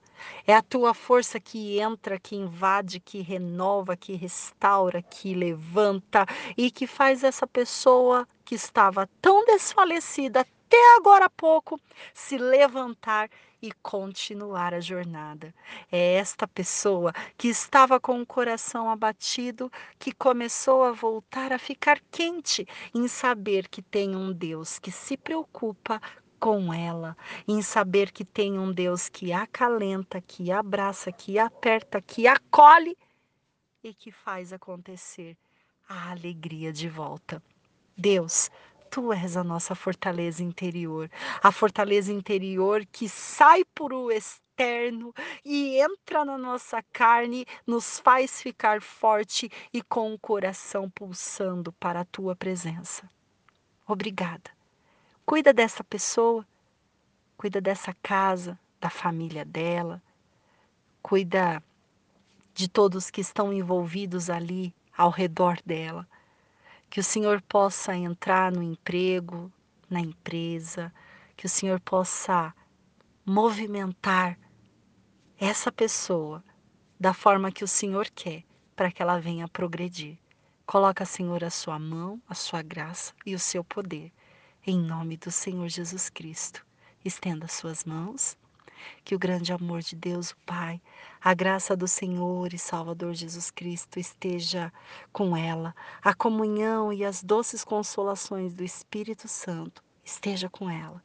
[0.45, 6.25] É a tua força que entra, que invade, que renova, que restaura, que levanta
[6.57, 11.79] e que faz essa pessoa que estava tão desfalecida até agora há pouco
[12.13, 13.29] se levantar
[13.61, 15.53] e continuar a jornada.
[15.91, 22.01] É esta pessoa que estava com o coração abatido que começou a voltar a ficar
[22.11, 26.01] quente em saber que tem um Deus que se preocupa
[26.39, 27.15] com ela,
[27.47, 32.97] em saber que tem um Deus que acalenta, que abraça, que aperta, que acolhe
[33.83, 35.37] e que faz acontecer
[35.87, 37.43] a alegria de volta.
[37.95, 38.49] Deus,
[38.91, 41.09] Tu és a nossa fortaleza interior,
[41.41, 45.13] a fortaleza interior que sai por o externo
[45.45, 52.01] e entra na nossa carne, nos faz ficar forte e com o coração pulsando para
[52.01, 53.09] a tua presença.
[53.87, 54.51] Obrigada.
[55.25, 56.45] Cuida dessa pessoa,
[57.37, 60.03] cuida dessa casa, da família dela,
[61.01, 61.63] cuida
[62.53, 66.05] de todos que estão envolvidos ali ao redor dela
[66.91, 69.49] que o Senhor possa entrar no emprego,
[69.89, 70.93] na empresa,
[71.37, 72.53] que o Senhor possa
[73.25, 74.37] movimentar
[75.39, 76.43] essa pessoa
[76.99, 78.43] da forma que o Senhor quer,
[78.75, 80.17] para que ela venha progredir.
[80.65, 84.11] Coloca, Senhor, a sua mão, a sua graça e o seu poder.
[84.67, 86.65] Em nome do Senhor Jesus Cristo.
[87.05, 88.37] Estenda suas mãos
[89.03, 90.81] que o grande amor de Deus, o Pai,
[91.21, 94.71] a graça do Senhor e Salvador Jesus Cristo esteja
[95.11, 101.01] com ela, a comunhão e as doces consolações do Espírito Santo esteja com ela,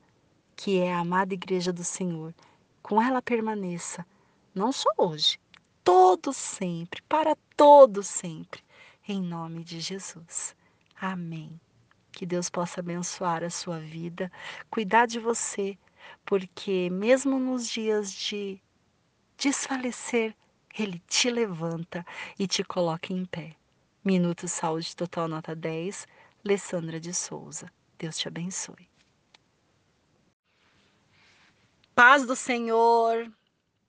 [0.54, 2.34] que é a amada igreja do Senhor.
[2.82, 4.06] Com ela permaneça,
[4.54, 5.38] não só hoje,
[5.84, 8.62] todo sempre, para todo sempre,
[9.06, 10.56] em nome de Jesus.
[11.00, 11.60] Amém.
[12.10, 14.32] Que Deus possa abençoar a sua vida,
[14.70, 15.76] cuidar de você
[16.24, 18.60] porque mesmo nos dias de
[19.38, 20.34] desfalecer,
[20.78, 22.04] ele te levanta
[22.38, 23.56] e te coloca em pé.
[24.04, 26.06] Minuto Saúde Total Nota 10,
[26.44, 27.70] Alessandra de Souza.
[27.98, 28.88] Deus te abençoe.
[31.94, 33.32] Paz do Senhor.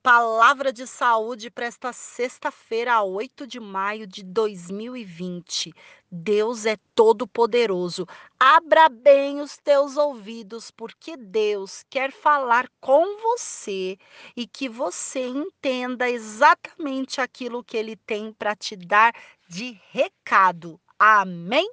[0.09, 5.73] Palavra de saúde para esta sexta-feira, 8 de maio de 2020.
[6.09, 8.07] Deus é todo-poderoso.
[8.39, 13.97] Abra bem os teus ouvidos, porque Deus quer falar com você
[14.33, 19.13] e que você entenda exatamente aquilo que ele tem para te dar
[19.49, 20.79] de recado.
[20.97, 21.69] Amém?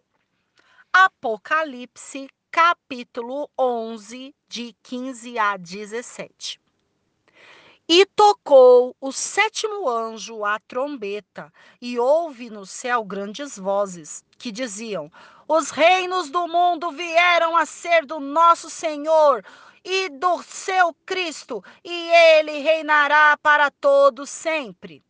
[0.93, 6.64] Apocalipse, capítulo 11, de 15 a 17.
[7.87, 15.13] E tocou o sétimo anjo a trombeta, e houve no céu grandes vozes, que diziam:
[15.47, 19.45] Os reinos do mundo vieram a ser do nosso Senhor
[19.85, 25.05] e do seu Cristo, e ele reinará para todos sempre.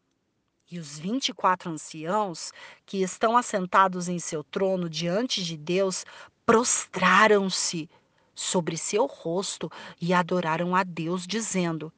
[0.68, 2.50] E os vinte e quatro anciãos
[2.84, 6.04] que estão assentados em seu trono diante de Deus
[6.44, 7.88] prostraram-se
[8.34, 9.70] sobre seu rosto
[10.00, 11.92] e adoraram a Deus, dizendo: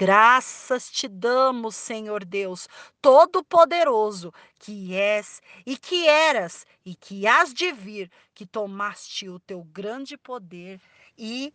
[0.00, 2.68] Graças te damos, Senhor Deus,
[3.02, 9.64] Todo-Poderoso, que és e que eras e que hás de vir, que tomaste o teu
[9.64, 10.80] grande poder
[11.18, 11.52] e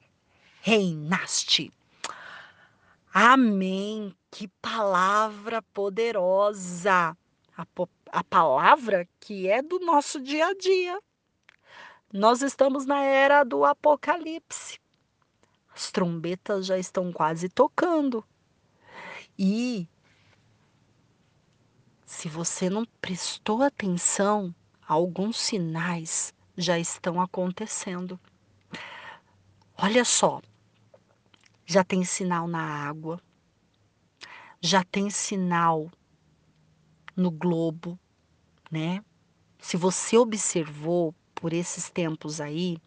[0.59, 1.71] reinaste.
[3.13, 4.13] Amém.
[4.29, 7.15] Que palavra poderosa.
[7.55, 7.65] A,
[8.11, 10.99] a palavra que é do nosso dia a dia.
[12.11, 14.81] Nós estamos na era do Apocalipse.
[15.73, 18.21] As trombetas já estão quase tocando.
[19.37, 19.87] E
[22.05, 24.53] se você não prestou atenção,
[24.87, 28.19] alguns sinais já estão acontecendo.
[29.75, 30.41] Olha só,
[31.65, 33.19] já tem sinal na água,
[34.61, 35.91] já tem sinal
[37.15, 37.99] no globo,
[38.71, 39.03] né?
[39.59, 42.77] Se você observou por esses tempos aí,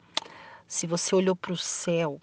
[0.68, 2.18] se você olhou para o céu,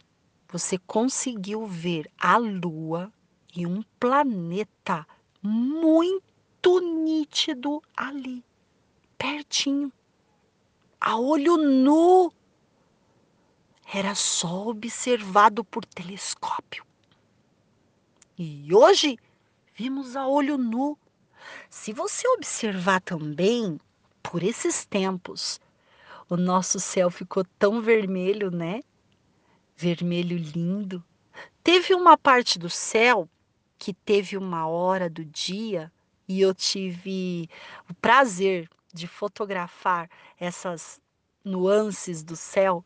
[0.48, 3.12] você conseguiu ver a lua
[3.56, 5.06] e um planeta
[5.42, 8.44] muito nítido ali,
[9.18, 9.92] pertinho,
[11.00, 12.32] a olho nu.
[13.94, 16.84] Era só observado por telescópio.
[18.38, 19.20] E hoje
[19.76, 20.98] vimos a olho nu.
[21.70, 23.80] Se você observar também,
[24.24, 25.60] por esses tempos,
[26.30, 28.82] o nosso céu ficou tão vermelho, né?
[29.76, 31.04] Vermelho lindo.
[31.64, 33.30] Teve uma parte do céu
[33.84, 35.92] que teve uma hora do dia
[36.26, 37.50] e eu tive
[37.90, 40.10] o prazer de fotografar
[40.40, 41.02] essas
[41.44, 42.82] nuances do céu.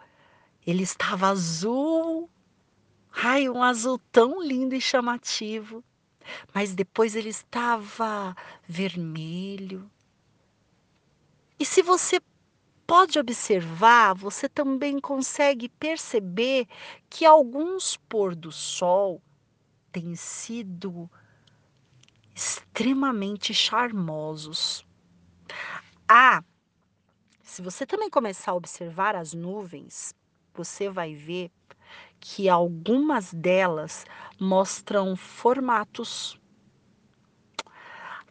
[0.66, 2.28] Ele estava azul,
[3.14, 5.84] ai, um azul tão lindo e chamativo,
[6.52, 8.36] mas depois ele estava
[8.68, 9.88] vermelho.
[11.60, 12.20] E se você
[12.88, 16.68] pode observar, você também consegue perceber
[17.08, 19.22] que alguns pôr do sol
[20.00, 21.10] têm sido
[22.36, 24.86] extremamente charmosos.
[26.08, 26.44] Ah,
[27.42, 30.14] se você também começar a observar as nuvens,
[30.54, 31.52] você vai ver
[32.20, 34.06] que algumas delas
[34.40, 36.40] mostram formatos.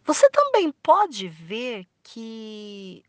[0.05, 3.03] Você também pode ver que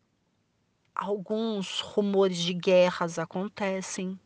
[0.92, 4.18] alguns rumores de guerras acontecem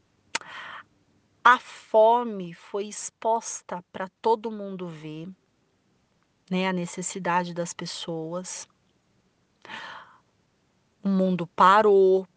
[1.45, 5.29] a fome foi exposta para todo mundo ver,
[6.51, 8.69] né, a necessidade das pessoas.
[11.03, 12.29] O mundo parou.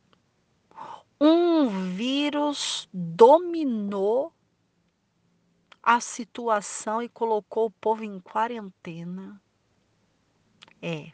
[1.22, 4.34] Um vírus dominou
[5.82, 9.40] a situação e colocou o povo em quarentena.
[10.82, 11.12] É.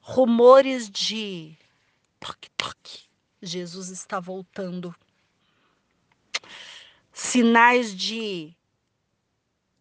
[0.00, 1.56] Rumores de
[2.18, 3.08] toque, toque.
[3.42, 4.94] Jesus está voltando
[7.18, 8.56] sinais de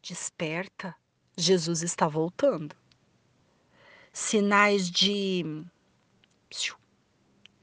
[0.02, 0.96] desperta,
[1.38, 2.76] Jesus está voltando.
[4.12, 5.64] Sinais de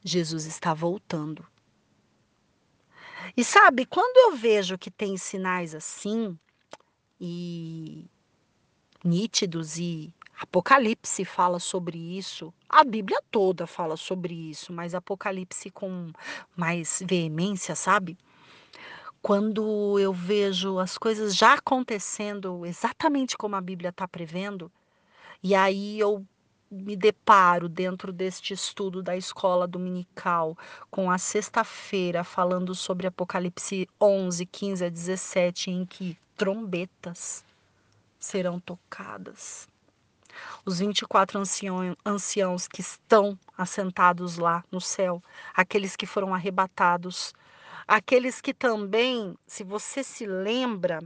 [0.04, 1.44] Jesus está voltando.
[3.36, 6.38] E sabe, quando eu vejo que tem sinais assim,
[7.20, 8.08] e
[9.04, 16.12] nítidos, e Apocalipse fala sobre isso, a Bíblia toda fala sobre isso, mas Apocalipse com
[16.56, 18.16] mais veemência, sabe?
[19.24, 24.70] Quando eu vejo as coisas já acontecendo exatamente como a Bíblia está prevendo,
[25.42, 26.22] e aí eu
[26.70, 30.58] me deparo dentro deste estudo da escola dominical
[30.90, 37.42] com a sexta-feira falando sobre Apocalipse 11, 15 a 17, em que trombetas
[38.18, 39.66] serão tocadas.
[40.66, 45.22] Os 24 ancião, anciãos que estão assentados lá no céu,
[45.54, 47.32] aqueles que foram arrebatados
[47.86, 51.02] Aqueles que também, se você se lembra,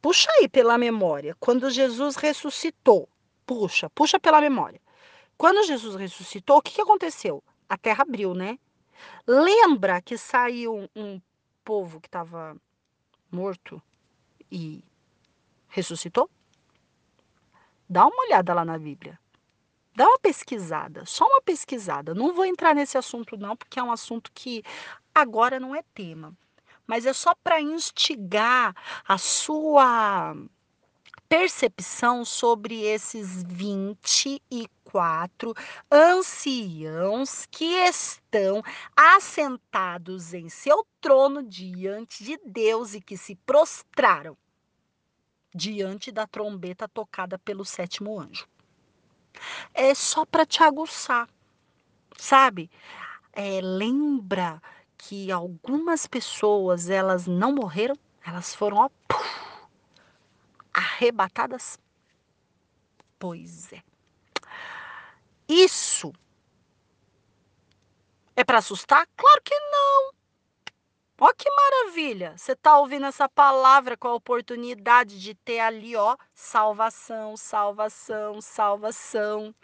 [0.00, 3.08] puxa aí pela memória, quando Jesus ressuscitou,
[3.46, 4.80] puxa, puxa pela memória.
[5.36, 7.42] Quando Jesus ressuscitou, o que, que aconteceu?
[7.68, 8.58] A terra abriu, né?
[9.26, 11.20] Lembra que saiu um,
[11.64, 12.56] povo que estava
[13.30, 13.80] morto
[14.50, 14.84] e
[15.68, 16.28] ressuscitou?
[17.88, 19.18] Dá uma olhada lá na Bíblia.
[19.94, 22.14] Dá uma pesquisada, só uma pesquisada.
[22.14, 24.62] Não vou entrar nesse assunto não, porque é um assunto que
[25.14, 26.36] agora não é tema.
[26.86, 28.74] Mas é só para instigar
[29.06, 30.34] a sua
[31.28, 35.54] percepção sobre esses 24
[35.88, 38.60] anciãos que estão
[38.96, 44.36] assentados em seu trono diante de Deus e que se prostraram
[45.54, 48.48] diante da trombeta tocada pelo sétimo anjo.
[49.72, 51.28] É só para te aguçar,
[52.18, 52.68] sabe?
[53.32, 54.60] É, lembra
[55.00, 59.68] que algumas pessoas elas não morreram, elas foram ó, puf,
[60.72, 61.78] arrebatadas?
[63.18, 63.82] Pois é.
[65.48, 66.12] Isso
[68.36, 69.08] é para assustar?
[69.16, 70.12] Claro que não.
[71.18, 72.34] Ó que maravilha!
[72.36, 79.54] Você está ouvindo essa palavra com a oportunidade de ter ali, ó, salvação, salvação, salvação.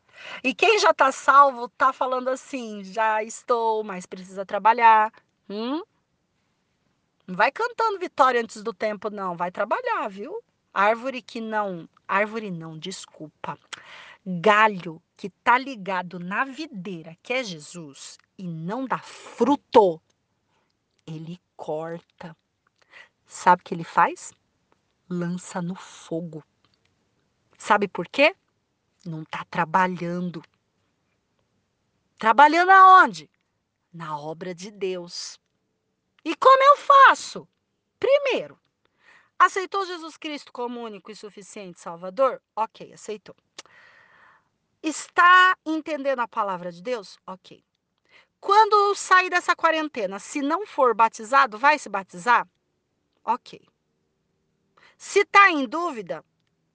[0.43, 5.13] E quem já está salvo está falando assim: já estou, mas precisa trabalhar.
[5.49, 5.83] Hum?
[7.27, 9.37] Não vai cantando vitória antes do tempo, não.
[9.37, 10.43] Vai trabalhar, viu?
[10.73, 11.89] Árvore que não.
[12.07, 13.59] Árvore não, desculpa.
[14.25, 20.01] Galho que tá ligado na videira, que é Jesus, e não dá fruto,
[21.07, 22.37] ele corta.
[23.27, 24.33] Sabe o que ele faz?
[25.09, 26.45] Lança no fogo.
[27.57, 28.35] Sabe por quê?
[29.05, 30.43] Não está trabalhando.
[32.19, 33.31] Trabalhando aonde?
[33.97, 35.41] Na obra de Deus.
[36.23, 37.49] E como eu faço?
[37.99, 38.61] Primeiro,
[39.39, 42.43] aceitou Jesus Cristo como único e suficiente Salvador?
[42.55, 43.35] Ok, aceitou.
[44.83, 47.19] Está entendendo a palavra de Deus?
[47.27, 47.65] Ok.
[48.39, 52.47] Quando sair dessa quarentena, se não for batizado, vai se batizar?
[53.25, 53.67] Ok.
[54.99, 56.23] Se está em dúvida,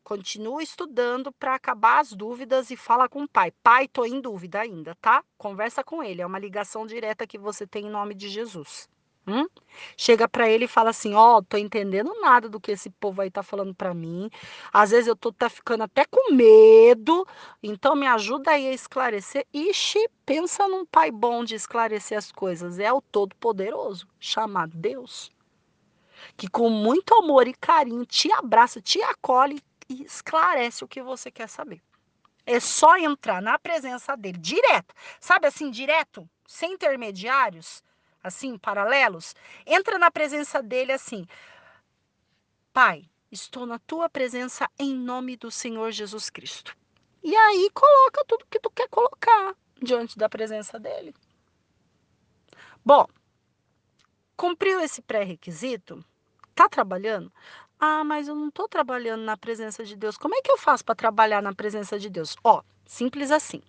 [0.04, 3.52] continua estudando para acabar as dúvidas e fala com o pai.
[3.64, 5.24] Pai, tô em dúvida ainda, tá?
[5.38, 8.90] Conversa com ele, é uma ligação direta que você tem em nome de Jesus.
[9.28, 9.46] Hum?
[9.96, 13.22] Chega para ele e fala assim: Ó, oh, tô entendendo nada do que esse povo
[13.22, 14.30] aí tá falando para mim.
[14.74, 17.26] Às vezes eu tô tá ficando até com medo.
[17.62, 19.46] Então me ajuda aí a esclarecer.
[19.54, 22.80] Ixi, pensa num pai bom de esclarecer as coisas.
[22.80, 25.32] É o Todo-Poderoso, chamado Deus.
[26.36, 29.62] Que com muito amor e carinho te abraça, te acolhe
[29.92, 31.82] e esclarece o que você quer saber.
[32.46, 34.96] É só entrar na presença dele direto.
[35.20, 37.84] Sabe assim, direto, sem intermediários
[38.24, 39.36] assim, paralelos,
[39.66, 41.26] entra na presença dele assim:
[42.72, 46.76] Pai, estou na tua presença em nome do Senhor Jesus Cristo.
[47.24, 51.14] E aí coloca tudo que tu quer colocar diante da presença dele.
[52.84, 53.08] Bom,
[54.36, 56.04] cumpriu esse pré-requisito?
[56.56, 57.32] Tá trabalhando?
[57.84, 60.16] Ah, mas eu não estou trabalhando na presença de Deus.
[60.16, 62.36] Como é que eu faço para trabalhar na presença de Deus?
[62.44, 63.60] Ó, simples assim.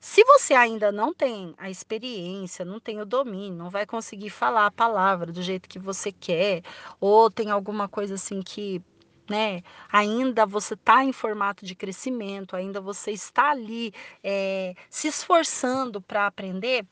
[0.00, 4.66] Se você ainda não tem a experiência, não tem o domínio, não vai conseguir falar
[4.66, 6.62] a palavra do jeito que você quer,
[7.00, 8.82] ou tem alguma coisa assim que,
[9.30, 9.62] né,
[9.92, 13.92] ainda você está em formato de crescimento, ainda você está ali
[14.22, 16.84] é, se esforçando para aprender,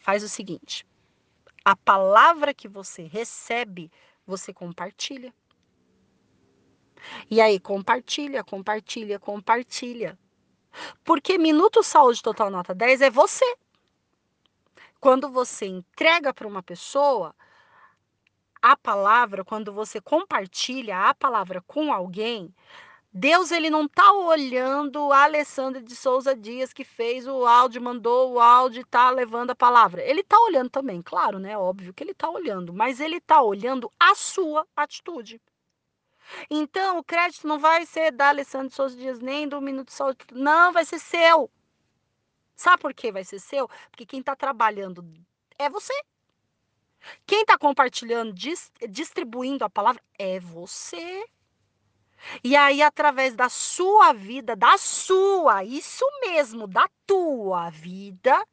[0.00, 0.86] faz o seguinte:
[1.64, 3.90] a palavra que você recebe,
[4.26, 5.32] você compartilha.
[7.30, 10.18] E aí, compartilha, compartilha, compartilha.
[11.04, 13.44] Porque Minuto Saúde Total Nota 10 é você.
[15.00, 17.34] Quando você entrega para uma pessoa
[18.60, 22.54] a palavra, quando você compartilha a palavra com alguém,
[23.12, 28.32] Deus ele não está olhando a Alessandra de Souza Dias que fez o áudio, mandou
[28.32, 30.02] o áudio está levando a palavra.
[30.02, 31.58] Ele está olhando também, claro, né?
[31.58, 35.40] Óbvio que ele está olhando, mas ele está olhando a sua atitude.
[36.50, 40.18] Então, o crédito não vai ser da Alessandro Souza Dias nem do Minuto de Saúde.
[40.32, 41.50] Não, vai ser seu.
[42.54, 43.68] Sabe por que vai ser seu?
[43.90, 45.04] Porque quem está trabalhando
[45.58, 45.94] é você.
[47.26, 48.32] Quem está compartilhando,
[48.88, 51.24] distribuindo a palavra é você.
[52.44, 58.46] E aí, através da sua vida, da sua, isso mesmo, da tua vida,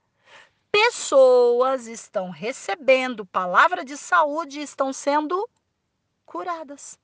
[0.72, 5.48] pessoas estão recebendo palavra de saúde e estão sendo
[6.26, 6.98] curadas.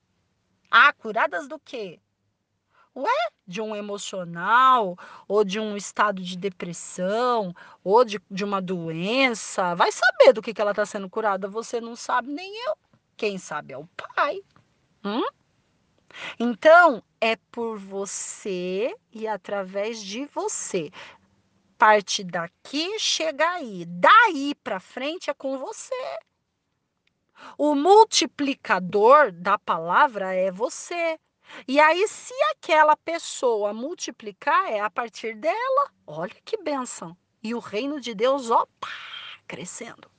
[0.77, 2.01] Ah, curadas do quê?
[2.93, 9.73] Ué, de um emocional, ou de um estado de depressão, ou de, de uma doença.
[9.73, 11.47] Vai saber do que, que ela está sendo curada.
[11.47, 12.77] Você não sabe, nem eu.
[13.15, 14.41] Quem sabe é o pai.
[15.01, 15.23] Hum?
[16.37, 20.91] Então, é por você e através de você.
[21.77, 23.85] Parte daqui, chega aí.
[23.85, 26.19] Daí para frente é com você.
[27.57, 31.19] O multiplicador da palavra é você.
[31.67, 35.91] E aí, se aquela pessoa multiplicar, é a partir dela.
[36.05, 37.15] Olha que benção.
[37.41, 38.89] E o reino de Deus, ó, pá,
[39.47, 40.09] crescendo.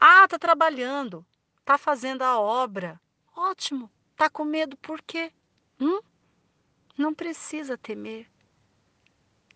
[0.00, 1.26] Ah, tá trabalhando,
[1.64, 3.00] tá fazendo a obra.
[3.36, 3.90] Ótimo.
[4.16, 5.32] Tá com medo por quê?
[5.80, 6.00] Hum?
[6.96, 8.28] Não precisa temer.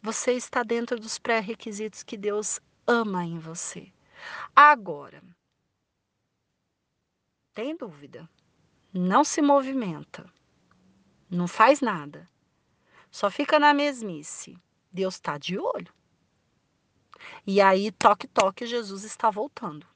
[0.00, 3.92] Você está dentro dos pré-requisitos que Deus ama em você.
[4.54, 5.22] Agora,
[7.54, 8.28] tem dúvida?
[8.92, 10.24] Não se movimenta.
[11.30, 12.28] Não faz nada.
[13.10, 14.56] Só fica na mesmice.
[14.90, 15.92] Deus está de olho.
[17.46, 19.86] E aí, toque, toque, Jesus está voltando.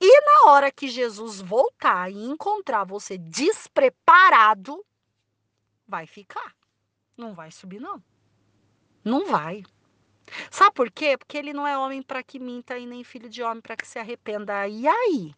[0.00, 4.84] E na hora que Jesus voltar e encontrar você despreparado,
[5.86, 6.54] vai ficar.
[7.16, 8.02] Não vai subir, não.
[9.04, 9.64] Não vai.
[10.50, 11.16] Sabe por quê?
[11.18, 13.86] Porque ele não é homem para que minta e nem filho de homem para que
[13.86, 14.68] se arrependa.
[14.68, 15.34] E aí?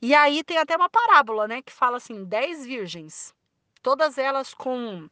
[0.00, 3.34] E aí tem até uma parábola, né, que fala assim, dez virgens,
[3.82, 5.08] todas elas com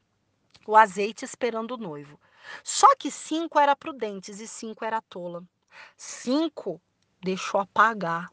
[0.67, 2.19] o azeite esperando o noivo.
[2.63, 5.43] Só que cinco era prudentes e cinco era tola.
[5.97, 6.81] Cinco
[7.23, 8.31] deixou apagar.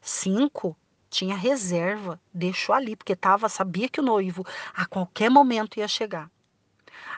[0.00, 0.76] Cinco
[1.08, 6.30] tinha reserva, deixou ali, porque tava, sabia que o noivo a qualquer momento ia chegar.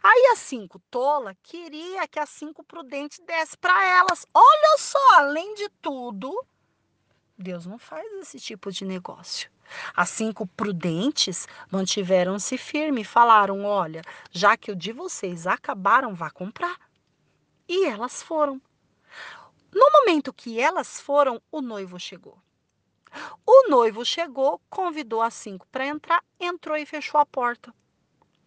[0.02, 4.26] Aí a cinco tola queria que as cinco prudentes desse para elas.
[4.34, 6.32] Olha só, além de tudo,
[7.38, 9.50] Deus não faz esse tipo de negócio.
[9.94, 16.30] As cinco prudentes mantiveram-se firmes e falaram: Olha, já que o de vocês acabaram, vá
[16.30, 16.78] comprar.
[17.68, 18.60] E elas foram.
[19.74, 22.38] No momento que elas foram, o noivo chegou.
[23.44, 27.74] O noivo chegou, convidou as cinco para entrar, entrou e fechou a porta.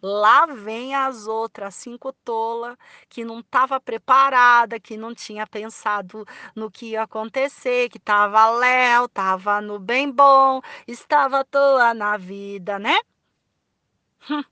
[0.02, 2.78] Lá vem as outras cinco tola
[3.08, 9.04] que não estava preparada, que não tinha pensado no que ia acontecer, que estava léu,
[9.04, 12.98] estava no bem bom, estava toa na vida, né?
[14.30, 14.42] Hum.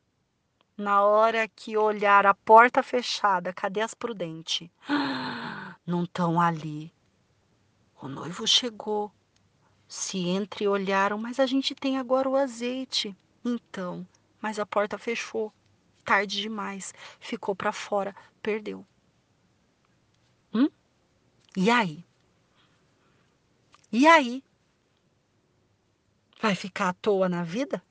[0.76, 4.68] Na hora que olhar a porta fechada, cadê as prudentes?
[5.86, 6.92] Não estão ali.
[8.00, 9.10] O noivo chegou.
[9.88, 13.16] Se entre olharam, mas a gente tem agora o azeite.
[13.42, 14.06] Então,
[14.40, 15.52] mas a porta fechou.
[16.04, 16.94] Tarde demais.
[17.20, 18.14] Ficou para fora.
[18.42, 18.86] Perdeu.
[20.54, 20.68] Hum?
[21.56, 22.04] E aí?
[23.92, 24.42] E aí?
[26.40, 27.82] Vai ficar à toa na vida?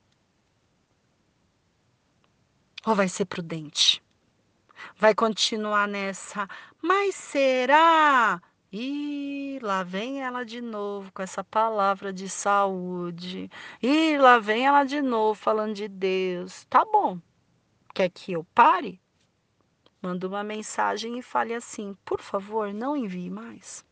[2.86, 4.02] Ou vai ser prudente?
[4.96, 6.48] Vai continuar nessa,
[6.80, 8.40] mas será?
[8.70, 13.50] E lá vem ela de novo com essa palavra de saúde.
[13.82, 16.64] E lá vem ela de novo falando de Deus.
[16.66, 17.18] Tá bom.
[17.94, 19.00] Quer que eu pare?
[20.02, 23.84] Manda uma mensagem e fale assim: por favor, não envie mais.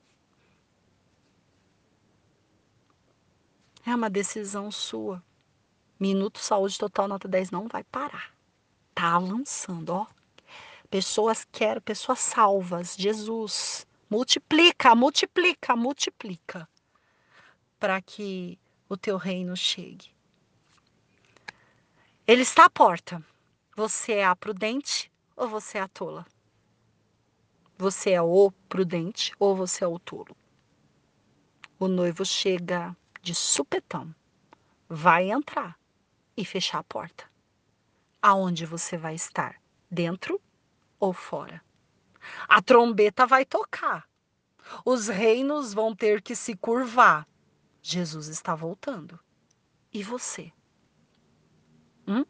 [3.84, 5.22] É uma decisão sua.
[5.98, 8.34] Minuto Saúde Total Nota 10 não vai parar.
[8.94, 10.06] Tá lançando, ó.
[10.90, 12.94] Pessoas quero, pessoas salvas.
[12.96, 16.68] Jesus Multiplica, multiplica, multiplica
[17.78, 18.56] para que
[18.88, 20.14] o teu reino chegue.
[22.24, 23.24] Ele está à porta.
[23.76, 26.24] Você é a prudente ou você é a tola?
[27.76, 30.36] Você é o prudente ou você é o tolo?
[31.78, 34.14] O noivo chega de supetão,
[34.88, 35.76] vai entrar
[36.36, 37.24] e fechar a porta.
[38.22, 39.60] Aonde você vai estar?
[39.90, 40.40] Dentro
[40.98, 41.65] ou fora?
[42.48, 44.08] A trombeta vai tocar.
[44.84, 47.26] Os reinos vão ter que se curvar.
[47.82, 49.18] Jesus está voltando.
[49.92, 50.52] E você?
[52.06, 52.24] Hum?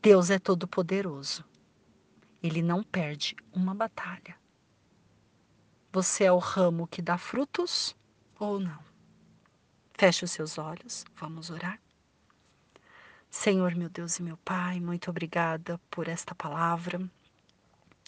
[0.00, 1.44] Deus é todo-poderoso.
[2.42, 4.38] Ele não perde uma batalha.
[5.92, 7.96] Você é o ramo que dá frutos
[8.38, 8.82] ou não?
[9.98, 11.80] Feche os seus olhos, vamos orar.
[13.30, 17.00] Senhor, meu Deus e meu Pai, muito obrigada por esta palavra.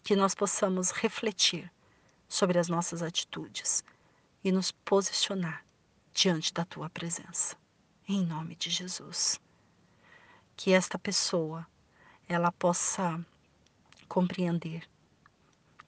[0.03, 1.71] Que nós possamos refletir
[2.29, 3.85] sobre as nossas atitudes
[4.43, 5.65] e nos posicionar
[6.13, 7.57] diante da tua presença.
[8.09, 9.41] Em nome de Jesus.
[10.57, 11.65] Que esta pessoa
[12.29, 13.25] ela possa
[14.09, 14.89] compreender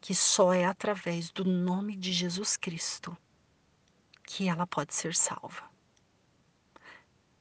[0.00, 3.16] que só é através do nome de Jesus Cristo
[4.22, 5.73] que ela pode ser salva.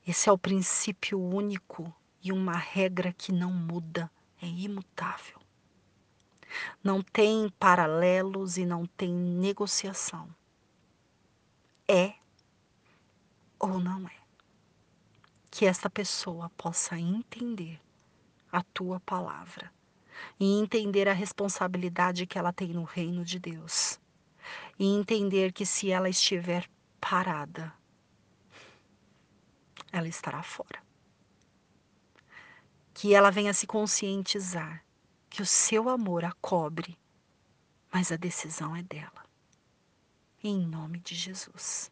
[0.05, 4.11] Esse é o princípio único e uma regra que não muda,
[4.41, 5.39] é imutável.
[6.83, 10.27] Não tem paralelos e não tem negociação.
[11.87, 12.13] É
[13.57, 14.17] ou não é.
[15.49, 17.79] Que esta pessoa possa entender
[18.51, 19.71] a tua palavra
[20.39, 23.99] e entender a responsabilidade que ela tem no reino de Deus.
[24.77, 26.69] E entender que se ela estiver
[26.99, 27.73] parada,
[29.93, 30.83] ela estará fora.
[32.93, 34.83] Que ela venha se conscientizar
[35.29, 36.97] que o seu amor a cobre,
[37.91, 39.23] mas a decisão é dela.
[40.43, 41.91] Em nome de Jesus.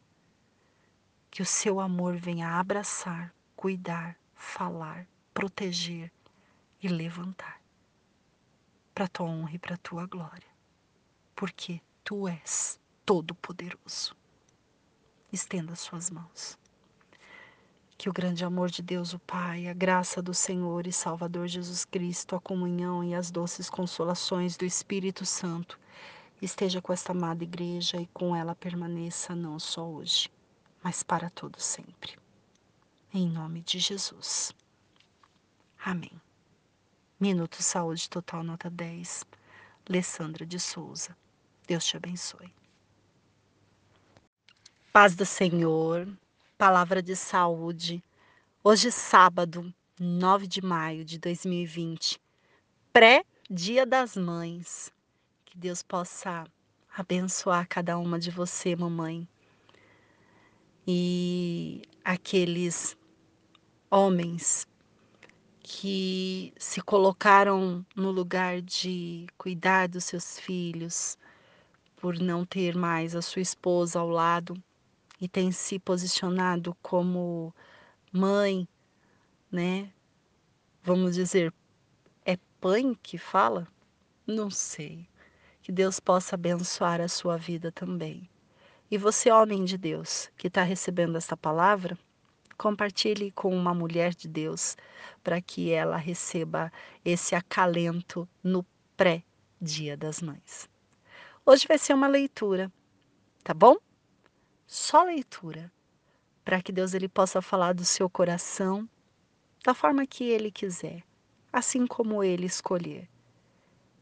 [1.32, 6.12] que o seu amor venha abraçar, cuidar, falar, proteger
[6.82, 7.58] e levantar
[8.94, 10.48] para tua honra e para tua glória,
[11.34, 14.14] porque tu és todo-poderoso.
[15.32, 16.58] Estenda suas mãos.
[18.02, 21.84] Que o grande amor de Deus, o Pai, a graça do Senhor e Salvador Jesus
[21.84, 25.78] Cristo, a comunhão e as doces consolações do Espírito Santo
[26.42, 30.28] esteja com esta amada igreja e com ela permaneça não só hoje,
[30.82, 32.18] mas para todo sempre.
[33.14, 34.52] Em nome de Jesus.
[35.84, 36.20] Amém.
[37.20, 39.24] Minuto Saúde Total Nota 10.
[39.88, 41.16] Alessandra de Souza.
[41.68, 42.52] Deus te abençoe.
[44.92, 46.08] Paz do Senhor,
[46.62, 48.04] palavra de saúde.
[48.62, 52.20] Hoje, sábado, 9 de maio de 2020,
[52.92, 54.92] pré-Dia das Mães.
[55.44, 56.44] Que Deus possa
[56.96, 59.26] abençoar cada uma de você, mamãe.
[60.86, 62.96] E aqueles
[63.90, 64.64] homens
[65.58, 71.18] que se colocaram no lugar de cuidar dos seus filhos,
[71.96, 74.54] por não ter mais a sua esposa ao lado
[75.22, 77.54] e tem se posicionado como
[78.12, 78.66] mãe,
[79.52, 79.88] né?
[80.82, 81.54] Vamos dizer,
[82.24, 83.68] é pai que fala?
[84.26, 85.08] Não sei.
[85.62, 88.28] Que Deus possa abençoar a sua vida também.
[88.90, 91.96] E você, homem de Deus, que está recebendo esta palavra,
[92.58, 94.76] compartilhe com uma mulher de Deus
[95.22, 96.72] para que ela receba
[97.04, 98.66] esse acalento no
[98.96, 100.68] pré-Dia das Mães.
[101.46, 102.72] Hoje vai ser uma leitura,
[103.44, 103.76] tá bom?
[104.66, 105.70] Só leitura,
[106.44, 108.88] para que Deus ele possa falar do seu coração
[109.64, 111.02] da forma que ele quiser,
[111.52, 113.08] assim como ele escolher.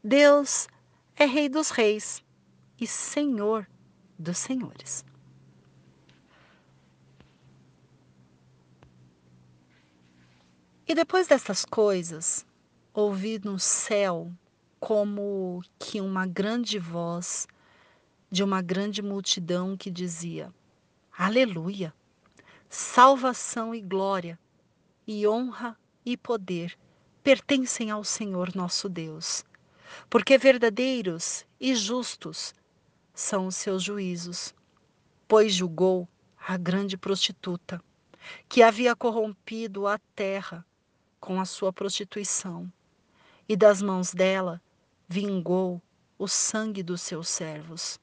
[0.03, 0.69] Deus
[1.17, 2.25] é Rei dos Reis
[2.81, 3.69] e Senhor
[4.19, 5.05] dos Senhores.
[10.89, 12.45] E depois dessas coisas,
[12.93, 14.33] ouvi no céu
[14.81, 17.47] como que uma grande voz
[18.31, 20.53] de uma grande multidão que dizia:
[21.17, 21.93] Aleluia!
[22.69, 24.39] Salvação e glória,
[25.07, 25.77] e honra
[26.07, 26.79] e poder
[27.23, 29.45] pertencem ao Senhor nosso Deus
[30.09, 32.55] porque verdadeiros e justos
[33.15, 34.55] são os seus juízos,
[35.29, 36.09] pois julgou
[36.47, 37.83] a grande prostituta,
[38.49, 40.65] que havia corrompido a terra
[41.19, 42.71] com a sua prostituição,
[43.49, 44.61] e das mãos dela
[45.09, 45.83] vingou
[46.19, 47.99] o sangue dos seus servos.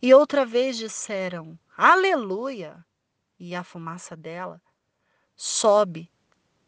[0.00, 2.84] E outra vez disseram: Aleluia!
[3.38, 4.60] E a fumaça dela
[5.36, 6.10] sobe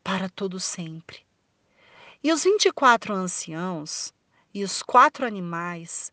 [0.03, 1.25] para todo sempre.
[2.23, 4.13] E os vinte e quatro anciãos
[4.53, 6.13] e os quatro animais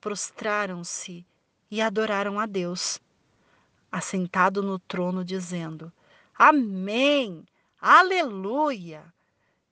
[0.00, 1.26] prostraram-se
[1.70, 3.00] e adoraram a Deus,
[3.92, 5.92] assentado no trono, dizendo:
[6.34, 7.44] Amém,
[7.80, 9.12] Aleluia!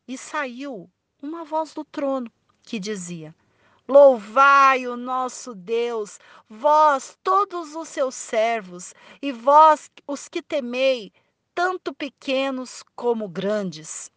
[0.06, 0.90] E saiu
[1.22, 2.30] uma voz do trono
[2.62, 3.34] que dizia:
[3.88, 8.92] Louvai o nosso Deus, vós, todos os seus servos,
[9.22, 11.10] e vós, os que temei,
[11.54, 14.10] tanto pequenos como grandes.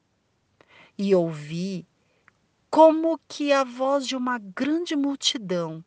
[0.97, 1.87] E ouvi
[2.69, 5.81] como que a voz de uma grande multidão,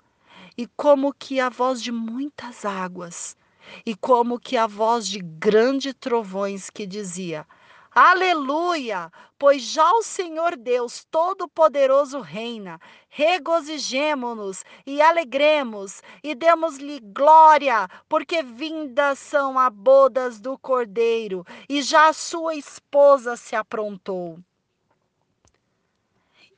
[0.56, 3.36] e como que a voz de muitas águas,
[3.84, 7.46] e como que a voz de grandes trovões que dizia:
[7.94, 9.08] Aleluia!
[9.38, 12.80] Pois já o Senhor Deus Todo-Poderoso reina.
[13.08, 22.08] Regozijemo-nos e alegremos e demos-lhe glória, porque vindas são a bodas do Cordeiro e já
[22.08, 24.40] a sua esposa se aprontou.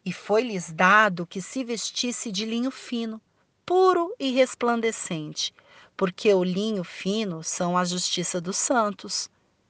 [0.02, 3.20] E foi-lhes dado que se vestisse de linho fino,
[3.66, 5.54] puro e resplandecente,
[5.94, 9.28] porque o linho fino são a justiça dos santos.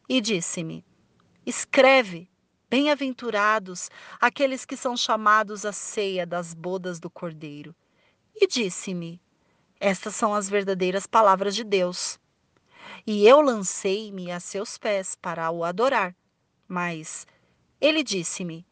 [0.09, 0.85] E disse-me:
[1.47, 2.29] Escreve,
[2.69, 3.89] bem-aventurados
[4.21, 7.73] aqueles que são chamados à ceia das bodas do Cordeiro.
[8.35, 9.23] E disse-me:
[9.79, 12.19] Estas são as verdadeiras palavras de Deus.
[13.07, 16.17] E eu lancei-me a seus pés para o adorar.
[16.67, 17.29] Mas
[17.81, 18.67] ele disse-me: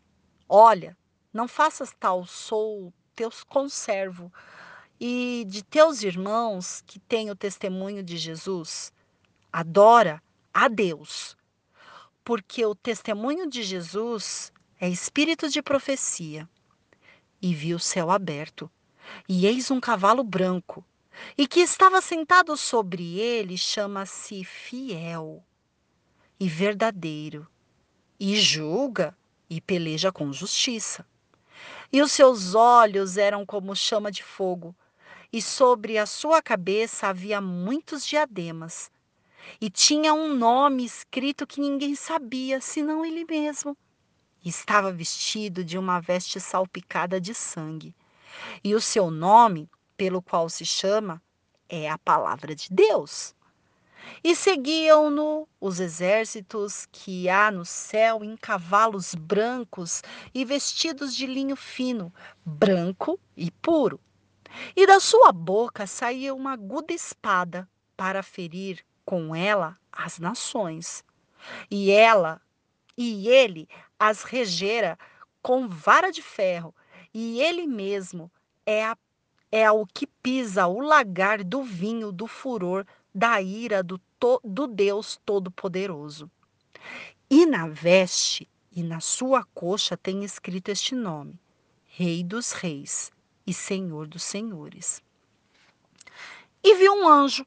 [0.49, 0.99] Olha,
[1.33, 4.33] não faças tal, sou teu conservo.
[4.99, 8.93] E de teus irmãos que têm o testemunho de Jesus,
[9.53, 10.21] adora
[10.53, 11.37] a Deus.
[12.25, 16.49] Porque o testemunho de Jesus é espírito de profecia.
[17.41, 18.71] E vi o céu aberto,
[19.29, 20.85] e eis um cavalo branco,
[21.37, 25.45] e que estava sentado sobre ele chama-se Fiel
[26.41, 27.47] e Verdadeiro,
[28.19, 29.17] e julga
[29.49, 31.07] e peleja com justiça
[31.95, 34.75] e os seus olhos eram como chama de fogo,
[35.33, 38.91] e sobre a sua cabeça havia muitos diademas.
[39.61, 43.77] E tinha um nome escrito que ninguém sabia, senão ele mesmo.
[44.45, 47.95] Estava vestido de uma veste salpicada de sangue.
[48.63, 51.23] E o seu nome, pelo qual se chama,
[51.69, 53.35] é a palavra de Deus.
[54.23, 60.03] E seguiam-no os exércitos que há no céu em cavalos brancos
[60.35, 62.13] e vestidos de linho fino,
[62.45, 63.99] branco e puro.
[64.77, 71.05] E da sua boca saía uma aguda espada para ferir com ela as nações.
[71.71, 72.41] E ela
[72.97, 73.69] e ele
[73.99, 74.99] as regera
[75.43, 76.75] com vara de ferro,
[77.13, 78.31] e ele mesmo
[78.65, 78.97] é, a,
[79.53, 84.67] é o que pisa o lagar do vinho do furor da ira do, to, do
[84.67, 86.31] Deus Todo-Poderoso.
[87.31, 91.39] E na veste e na sua coxa tem escrito este nome:
[91.85, 93.13] Rei dos Reis
[93.47, 95.03] e Senhor dos Senhores.
[96.63, 97.47] E viu um anjo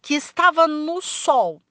[0.00, 1.62] que estava no sol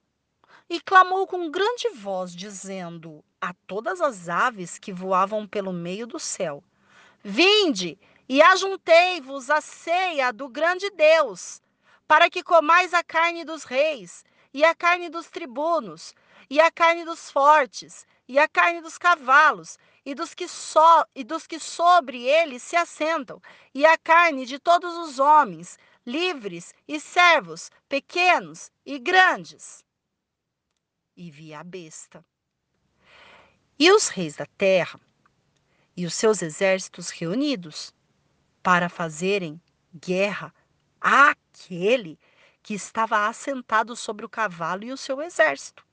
[0.70, 6.20] e clamou com grande voz, dizendo a todas as aves que voavam pelo meio do
[6.20, 6.64] céu:
[7.24, 7.98] Vinde
[8.28, 11.62] e ajuntei-vos à ceia do grande Deus,
[12.08, 16.14] para que comais a carne dos reis, e a carne dos tribunos,
[16.50, 21.24] e a carne dos fortes, e a carne dos cavalos, e dos que so, e
[21.24, 23.42] dos que sobre eles se assentam,
[23.74, 25.78] e a carne de todos os homens,
[26.08, 29.84] livres e servos, pequenos e grandes.
[31.18, 32.26] E vi a besta.
[33.78, 34.98] E os reis da terra
[35.98, 37.94] e os seus exércitos reunidos
[38.64, 39.62] para fazerem
[39.94, 40.54] guerra
[41.02, 42.18] àquele
[42.64, 45.86] que estava assentado sobre o cavalo e o seu exército.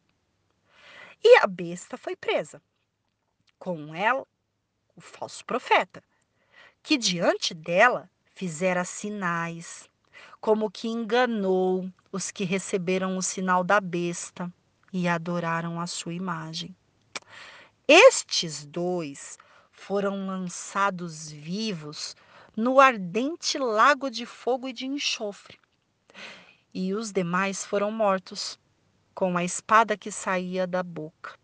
[1.22, 2.62] E a besta foi presa.
[3.58, 4.24] Com ela,
[4.94, 6.04] o falso profeta,
[6.82, 9.88] que diante dela fizera sinais,
[10.44, 14.52] como que enganou os que receberam o sinal da besta
[14.92, 16.76] e adoraram a sua imagem.
[17.88, 19.38] Estes dois
[19.72, 22.14] foram lançados vivos
[22.54, 25.58] no ardente lago de fogo e de enxofre.
[26.74, 28.60] E os demais foram mortos
[29.14, 31.38] com a espada que saía da boca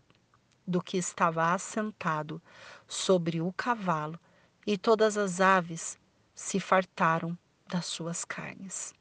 [0.67, 2.39] do que estava assentado
[2.87, 4.19] sobre o cavalo,
[4.67, 5.97] e todas as aves
[6.35, 7.35] se fartaram
[7.71, 8.93] das suas carnes.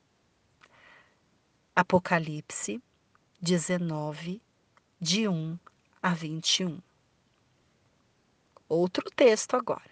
[1.74, 2.80] Apocalipse
[3.42, 4.40] 19,
[5.00, 5.58] de 1
[6.00, 6.80] a 21.
[8.68, 9.90] Outro texto agora.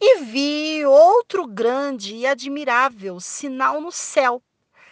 [0.00, 4.42] E vi outro grande e admirável sinal no céu: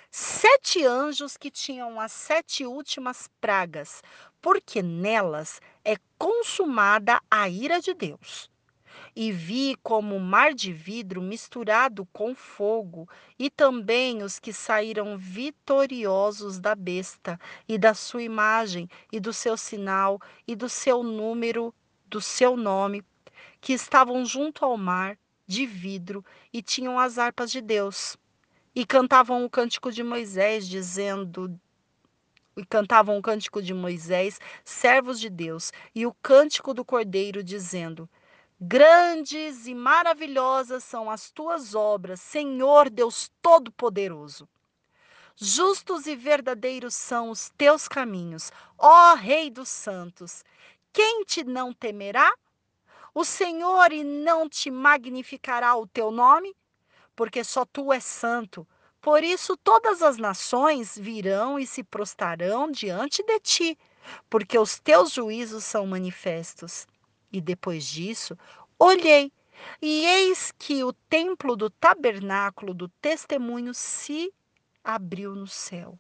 [0.09, 4.01] sete anjos que tinham as sete últimas pragas,
[4.41, 8.50] porque nelas é consumada a ira de Deus
[9.23, 13.07] e vi como mar de vidro misturado com fogo,
[13.39, 17.39] e também os que saíram vitoriosos da besta,
[17.69, 20.19] e da sua imagem, e do seu sinal,
[20.49, 21.75] e do seu número,
[22.07, 23.05] do seu nome,
[23.61, 28.17] que estavam junto ao mar de vidro e tinham as harpas de Deus.
[28.75, 31.61] E cantavam o cântico de Moisés, dizendo:
[32.57, 38.09] e cantavam o cântico de Moisés, servos de Deus, e o cântico do Cordeiro, dizendo:
[38.63, 44.47] Grandes e maravilhosas são as tuas obras, Senhor Deus Todo-Poderoso.
[45.35, 50.45] Justos e verdadeiros são os teus caminhos, ó Rei dos santos.
[50.93, 52.31] Quem te não temerá?
[53.15, 56.55] O Senhor e não te magnificará o teu nome?
[57.17, 58.69] Porque só tu és santo.
[59.01, 63.79] Por isso todas as nações virão e se prostrarão diante de ti,
[64.29, 66.87] porque os teus juízos são manifestos.
[67.33, 68.37] E depois disso,
[68.79, 69.33] olhei,
[69.81, 74.33] e eis que o templo do tabernáculo do testemunho se
[74.83, 75.99] abriu no céu.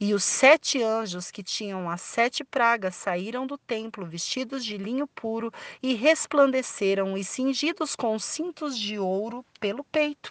[0.00, 5.06] E os sete anjos que tinham as sete pragas saíram do templo vestidos de linho
[5.08, 5.52] puro
[5.82, 10.30] e resplandeceram e cingidos com cintos de ouro pelo peito.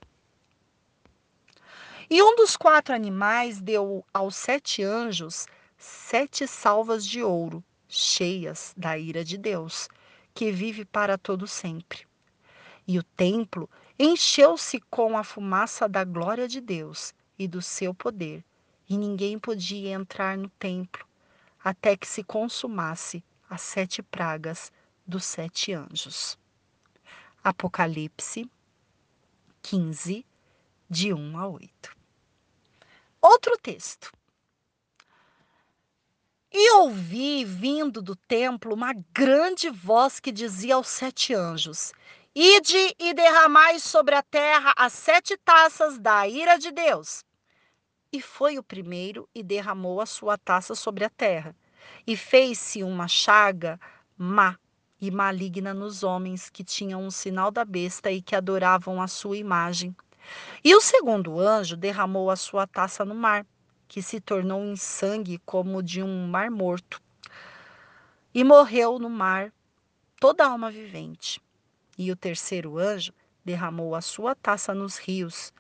[2.09, 5.47] E um dos quatro animais deu aos sete anjos
[5.77, 9.89] sete salvas de ouro, cheias da ira de Deus
[10.35, 12.05] que vive para todo sempre.
[12.85, 18.43] E o templo encheu-se com a fumaça da glória de Deus e do seu poder,
[18.87, 21.07] e ninguém podia entrar no templo
[21.63, 24.71] até que se consumasse as sete pragas
[25.07, 26.37] dos sete anjos.
[27.43, 28.47] Apocalipse
[29.63, 30.23] 15,
[30.87, 31.97] de 1 a 8.
[33.19, 34.11] Outro texto.
[36.57, 41.91] E ouvi vindo do templo uma grande voz que dizia aos sete anjos:
[42.33, 47.25] Ide e derramai sobre a terra as sete taças da ira de Deus.
[48.11, 51.55] e foi o primeiro e derramou a sua taça sobre a terra.
[52.07, 53.79] E fez-se uma chaga
[54.17, 54.57] má
[55.01, 59.37] e maligna nos homens que tinham um sinal da besta e que adoravam a sua
[59.37, 59.95] imagem.
[60.63, 63.45] E o segundo anjo derramou a sua taça no mar,
[63.95, 67.01] que se tornou em sangue como de um mar morto.
[68.33, 69.53] E morreu no mar
[70.19, 71.41] toda alma vivente.
[71.97, 73.13] E o terceiro anjo
[73.45, 75.53] derramou a sua taça nos rios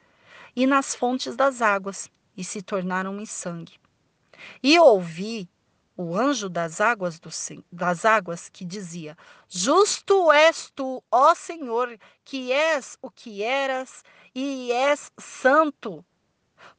[0.53, 3.79] e nas fontes das águas, e se tornaram em sangue.
[4.61, 5.49] E ouvi
[5.95, 7.29] o anjo das águas, do,
[7.71, 9.17] das águas que dizia:
[9.47, 14.03] Justo és tu, ó Senhor, que és o que eras
[14.35, 16.03] e és santo,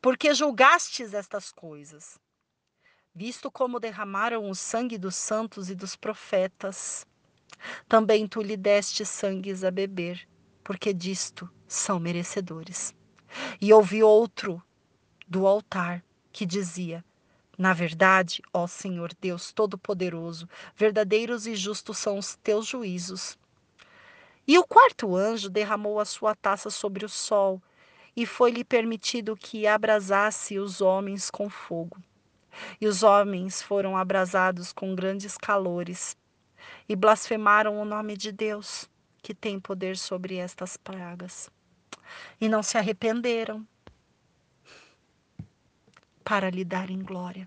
[0.01, 2.19] porque julgastes estas coisas.
[3.15, 7.07] Visto como derramaram o sangue dos santos e dos profetas,
[7.89, 10.29] também tu lhe deste sangues a beber,
[10.63, 12.95] porque disto são merecedores.
[13.61, 14.63] E ouvi outro
[15.27, 17.05] do altar que dizia:
[17.57, 23.39] Na verdade, ó Senhor Deus Todo-Poderoso, verdadeiros e justos são os teus juízos.
[24.47, 27.61] E o quarto anjo derramou a sua taça sobre o sol,
[28.17, 31.99] e foi-lhe permitido que abrasasse os homens com fogo.
[32.81, 36.17] E os homens foram abrasados com grandes calores,
[36.89, 38.89] e blasfemaram o nome de Deus,
[39.23, 41.51] que tem poder sobre estas pragas.
[42.41, 43.67] E não se arrependeram
[46.25, 47.47] para lhe darem glória.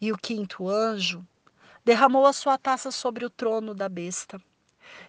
[0.00, 1.26] E o quinto anjo
[1.84, 4.40] derramou a sua taça sobre o trono da besta,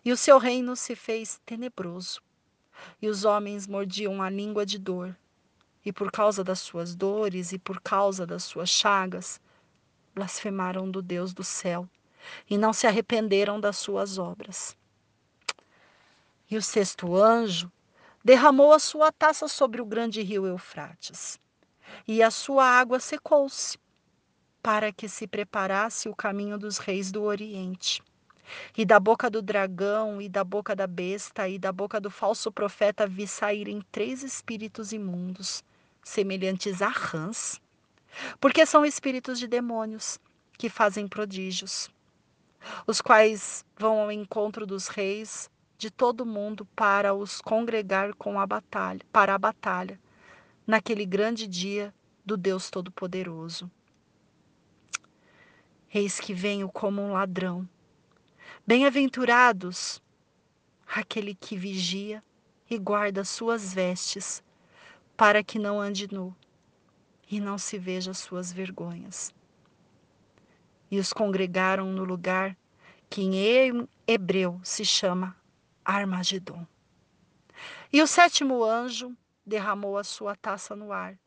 [0.04, 2.20] e o seu reino se fez tenebroso.
[3.02, 5.16] E os homens mordiam a língua de dor,
[5.86, 9.40] e por causa das suas dores e por causa das suas chagas,
[10.14, 11.88] blasfemaram do Deus do céu
[12.50, 14.78] e não se arrependeram das suas obras.
[16.50, 17.72] E o sexto anjo
[18.24, 21.40] derramou a sua taça sobre o grande rio Eufrates,
[22.08, 23.78] e a sua água secou-se,
[24.62, 28.04] para que se preparasse o caminho dos reis do Oriente.
[28.78, 32.52] E da boca do dragão, e da boca da besta, e da boca do falso
[32.52, 35.64] profeta vi saírem três espíritos imundos,
[36.04, 37.62] semelhantes a rãs,
[38.40, 40.20] porque são espíritos de demônios
[40.58, 41.90] que fazem prodígios
[42.86, 48.40] os quais vão ao encontro dos reis de todo o mundo para os congregar com
[48.40, 50.00] a batalha, para a batalha,
[50.68, 51.94] naquele grande dia
[52.26, 53.72] do Deus Todo-Poderoso.
[55.94, 57.68] Eis que venho como um ladrão.
[58.66, 60.02] Bem-aventurados
[60.88, 62.24] aquele que vigia
[62.70, 64.44] e guarda suas vestes,
[65.18, 66.36] para que não ande nu
[67.30, 69.34] e não se veja suas vergonhas
[70.92, 72.58] e os congregaram no lugar
[73.10, 75.36] que em hebreu se chama
[75.84, 76.66] Armagedon.
[77.92, 79.16] E o sétimo anjo
[79.46, 81.18] derramou a sua taça no ar,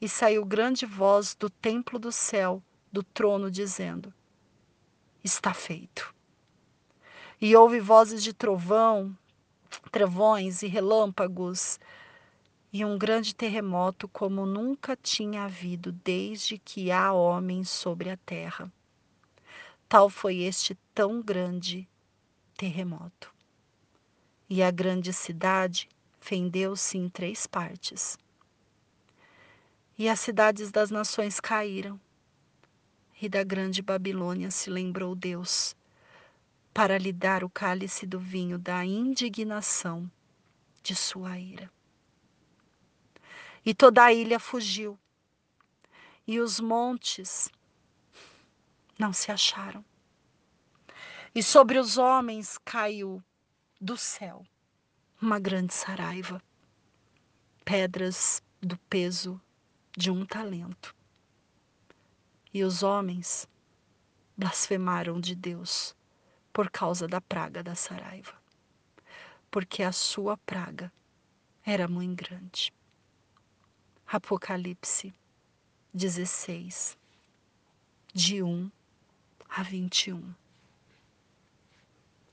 [0.00, 2.62] e saiu grande voz do templo do céu,
[2.92, 4.12] do trono, dizendo:
[5.24, 6.14] Está feito.
[7.38, 9.14] E houve vozes de trovão,
[9.92, 11.78] trovões e relâmpagos,
[12.72, 18.72] e um grande terremoto como nunca tinha havido desde que há homens sobre a terra.
[19.86, 21.86] Tal foi este tão grande
[22.56, 23.32] terremoto.
[24.48, 25.88] E a grande cidade
[26.18, 28.18] fendeu-se em três partes.
[29.98, 32.00] E as cidades das nações caíram.
[33.20, 35.76] E da grande Babilônia se lembrou Deus
[36.76, 40.12] para lhe dar o cálice do vinho da indignação
[40.82, 41.72] de sua ira.
[43.64, 44.98] E toda a ilha fugiu,
[46.26, 47.50] e os montes
[48.98, 49.82] não se acharam.
[51.34, 53.24] E sobre os homens caiu
[53.80, 54.44] do céu
[55.18, 56.42] uma grande saraiva,
[57.64, 59.40] pedras do peso
[59.96, 60.94] de um talento.
[62.52, 63.48] E os homens
[64.36, 65.96] blasfemaram de Deus
[66.56, 68.32] por causa da praga da saraiva,
[69.50, 70.90] porque a sua praga
[71.62, 72.72] era muito grande.
[74.06, 75.12] Apocalipse
[75.92, 76.96] 16,
[78.14, 78.70] de 1
[79.50, 80.34] a 21.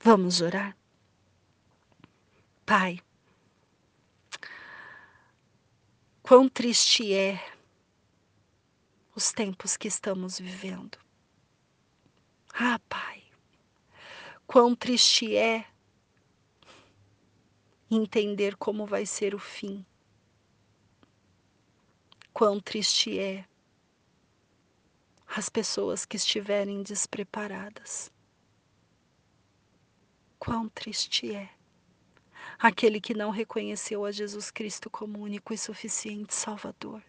[0.00, 0.74] Vamos orar?
[2.64, 3.02] Pai,
[6.22, 7.46] quão triste é
[9.14, 10.96] os tempos que estamos vivendo.
[12.54, 13.23] Ah, Pai,
[14.46, 15.66] quão triste é
[17.90, 19.84] entender como vai ser o fim.
[22.32, 23.46] Quão triste é
[25.26, 28.10] as pessoas que estiverem despreparadas.
[30.38, 31.50] Quão triste é
[32.58, 37.02] aquele que não reconheceu a Jesus Cristo como único e suficiente Salvador.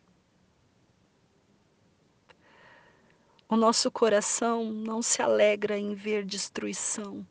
[3.47, 7.25] O nosso coração não se alegra em ver destruição,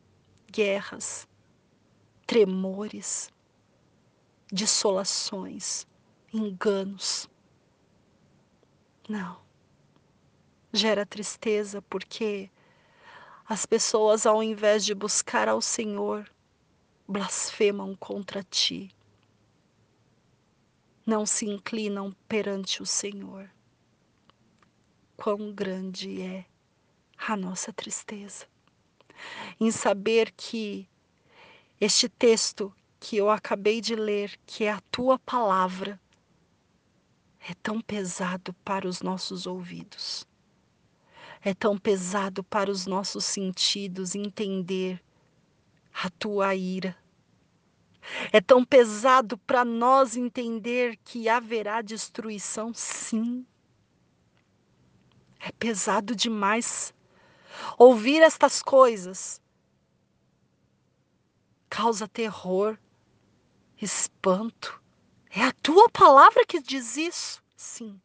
[0.48, 1.26] guerras,
[2.24, 3.32] tremores,
[4.52, 5.84] dissolações,
[6.32, 7.28] enganos.
[9.08, 9.42] Não.
[10.72, 12.48] Gera tristeza porque
[13.44, 16.30] as pessoas, ao invés de buscar ao Senhor,
[17.08, 18.94] blasfemam contra ti.
[21.04, 23.53] Não se inclinam perante o Senhor.
[25.16, 26.44] Quão grande é
[27.16, 28.46] a nossa tristeza
[29.60, 30.88] em saber que
[31.80, 36.00] este texto que eu acabei de ler, que é a tua palavra,
[37.48, 40.26] é tão pesado para os nossos ouvidos.
[41.42, 45.02] É tão pesado para os nossos sentidos entender
[45.92, 46.96] a tua ira.
[48.32, 53.46] É tão pesado para nós entender que haverá destruição, sim.
[55.46, 56.94] É pesado demais
[57.76, 59.42] ouvir estas coisas.
[61.68, 62.78] Causa terror,
[63.76, 64.82] espanto.
[65.28, 67.42] É a tua palavra que diz isso?
[67.54, 68.00] Sim.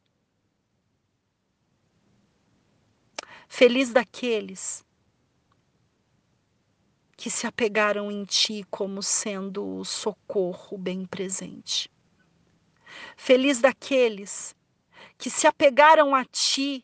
[3.48, 4.86] Feliz daqueles
[7.16, 11.90] que se apegaram em ti como sendo o socorro bem presente.
[13.16, 14.54] Feliz daqueles
[15.18, 16.84] que se apegaram a ti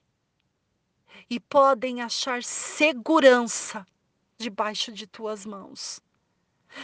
[1.29, 3.85] e podem achar segurança
[4.37, 5.99] debaixo de tuas mãos.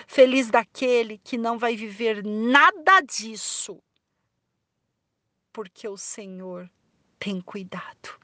[0.07, 3.81] Feliz daquele que não vai viver nada disso,
[5.51, 6.69] porque o Senhor
[7.19, 8.19] tem cuidado.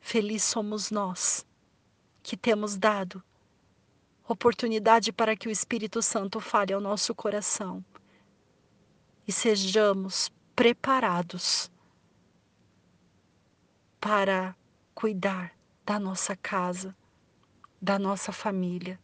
[0.00, 1.46] Feliz somos nós
[2.22, 3.22] que temos dado
[4.28, 7.84] oportunidade para que o Espírito Santo fale ao nosso coração
[9.26, 11.70] e sejamos preparados
[14.06, 14.54] para
[14.94, 15.52] cuidar
[15.84, 16.94] da nossa casa
[17.82, 19.00] da nossa família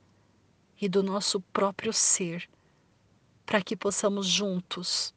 [0.81, 2.49] e do nosso próprio ser,
[3.45, 5.13] para que possamos juntos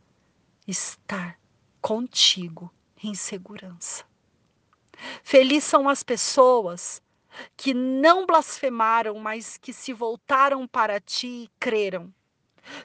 [0.68, 1.40] estar
[1.80, 4.04] contigo em segurança.
[5.24, 7.00] Felizes são as pessoas
[7.56, 12.12] que não blasfemaram, mas que se voltaram para ti e creram.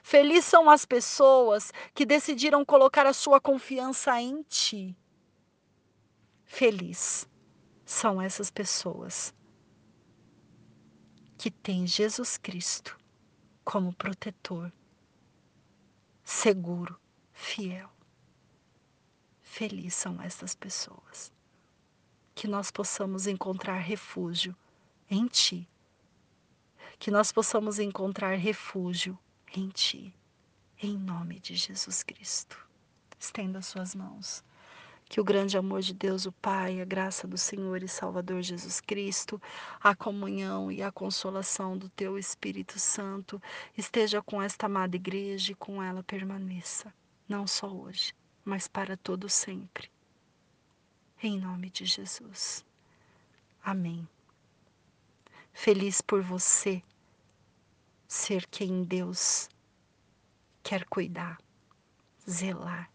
[0.03, 4.95] Felizes são as pessoas que decidiram colocar a sua confiança em ti.
[6.53, 7.25] Feliz
[7.85, 9.33] são essas pessoas
[11.37, 12.99] que tem Jesus Cristo
[13.63, 14.69] como protetor,
[16.25, 16.99] seguro,
[17.31, 17.89] fiel.
[19.41, 21.31] Felizes são estas pessoas.
[22.35, 24.55] Que nós possamos encontrar refúgio
[25.09, 25.67] em Ti.
[26.99, 29.17] Que nós possamos encontrar refúgio
[29.55, 30.13] em Ti.
[30.77, 32.67] Em nome de Jesus Cristo.
[33.17, 34.43] Estenda suas mãos.
[35.11, 38.79] Que o grande amor de Deus, o Pai, a graça do Senhor e Salvador Jesus
[38.79, 39.41] Cristo,
[39.77, 43.41] a comunhão e a consolação do Teu Espírito Santo
[43.77, 46.93] esteja com esta amada igreja e com ela permaneça,
[47.27, 48.15] não só hoje,
[48.45, 49.91] mas para todo sempre.
[51.21, 52.65] Em nome de Jesus.
[53.61, 54.07] Amém.
[55.51, 56.81] Feliz por você
[58.07, 59.49] ser quem Deus
[60.63, 61.37] quer cuidar,
[62.29, 62.89] zelar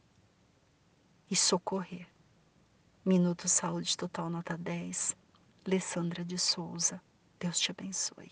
[1.30, 2.06] e socorrer.
[3.04, 5.16] Minuto Saúde Total Nota 10,
[5.66, 7.00] Alessandra de Souza.
[7.38, 8.30] Deus te abençoe.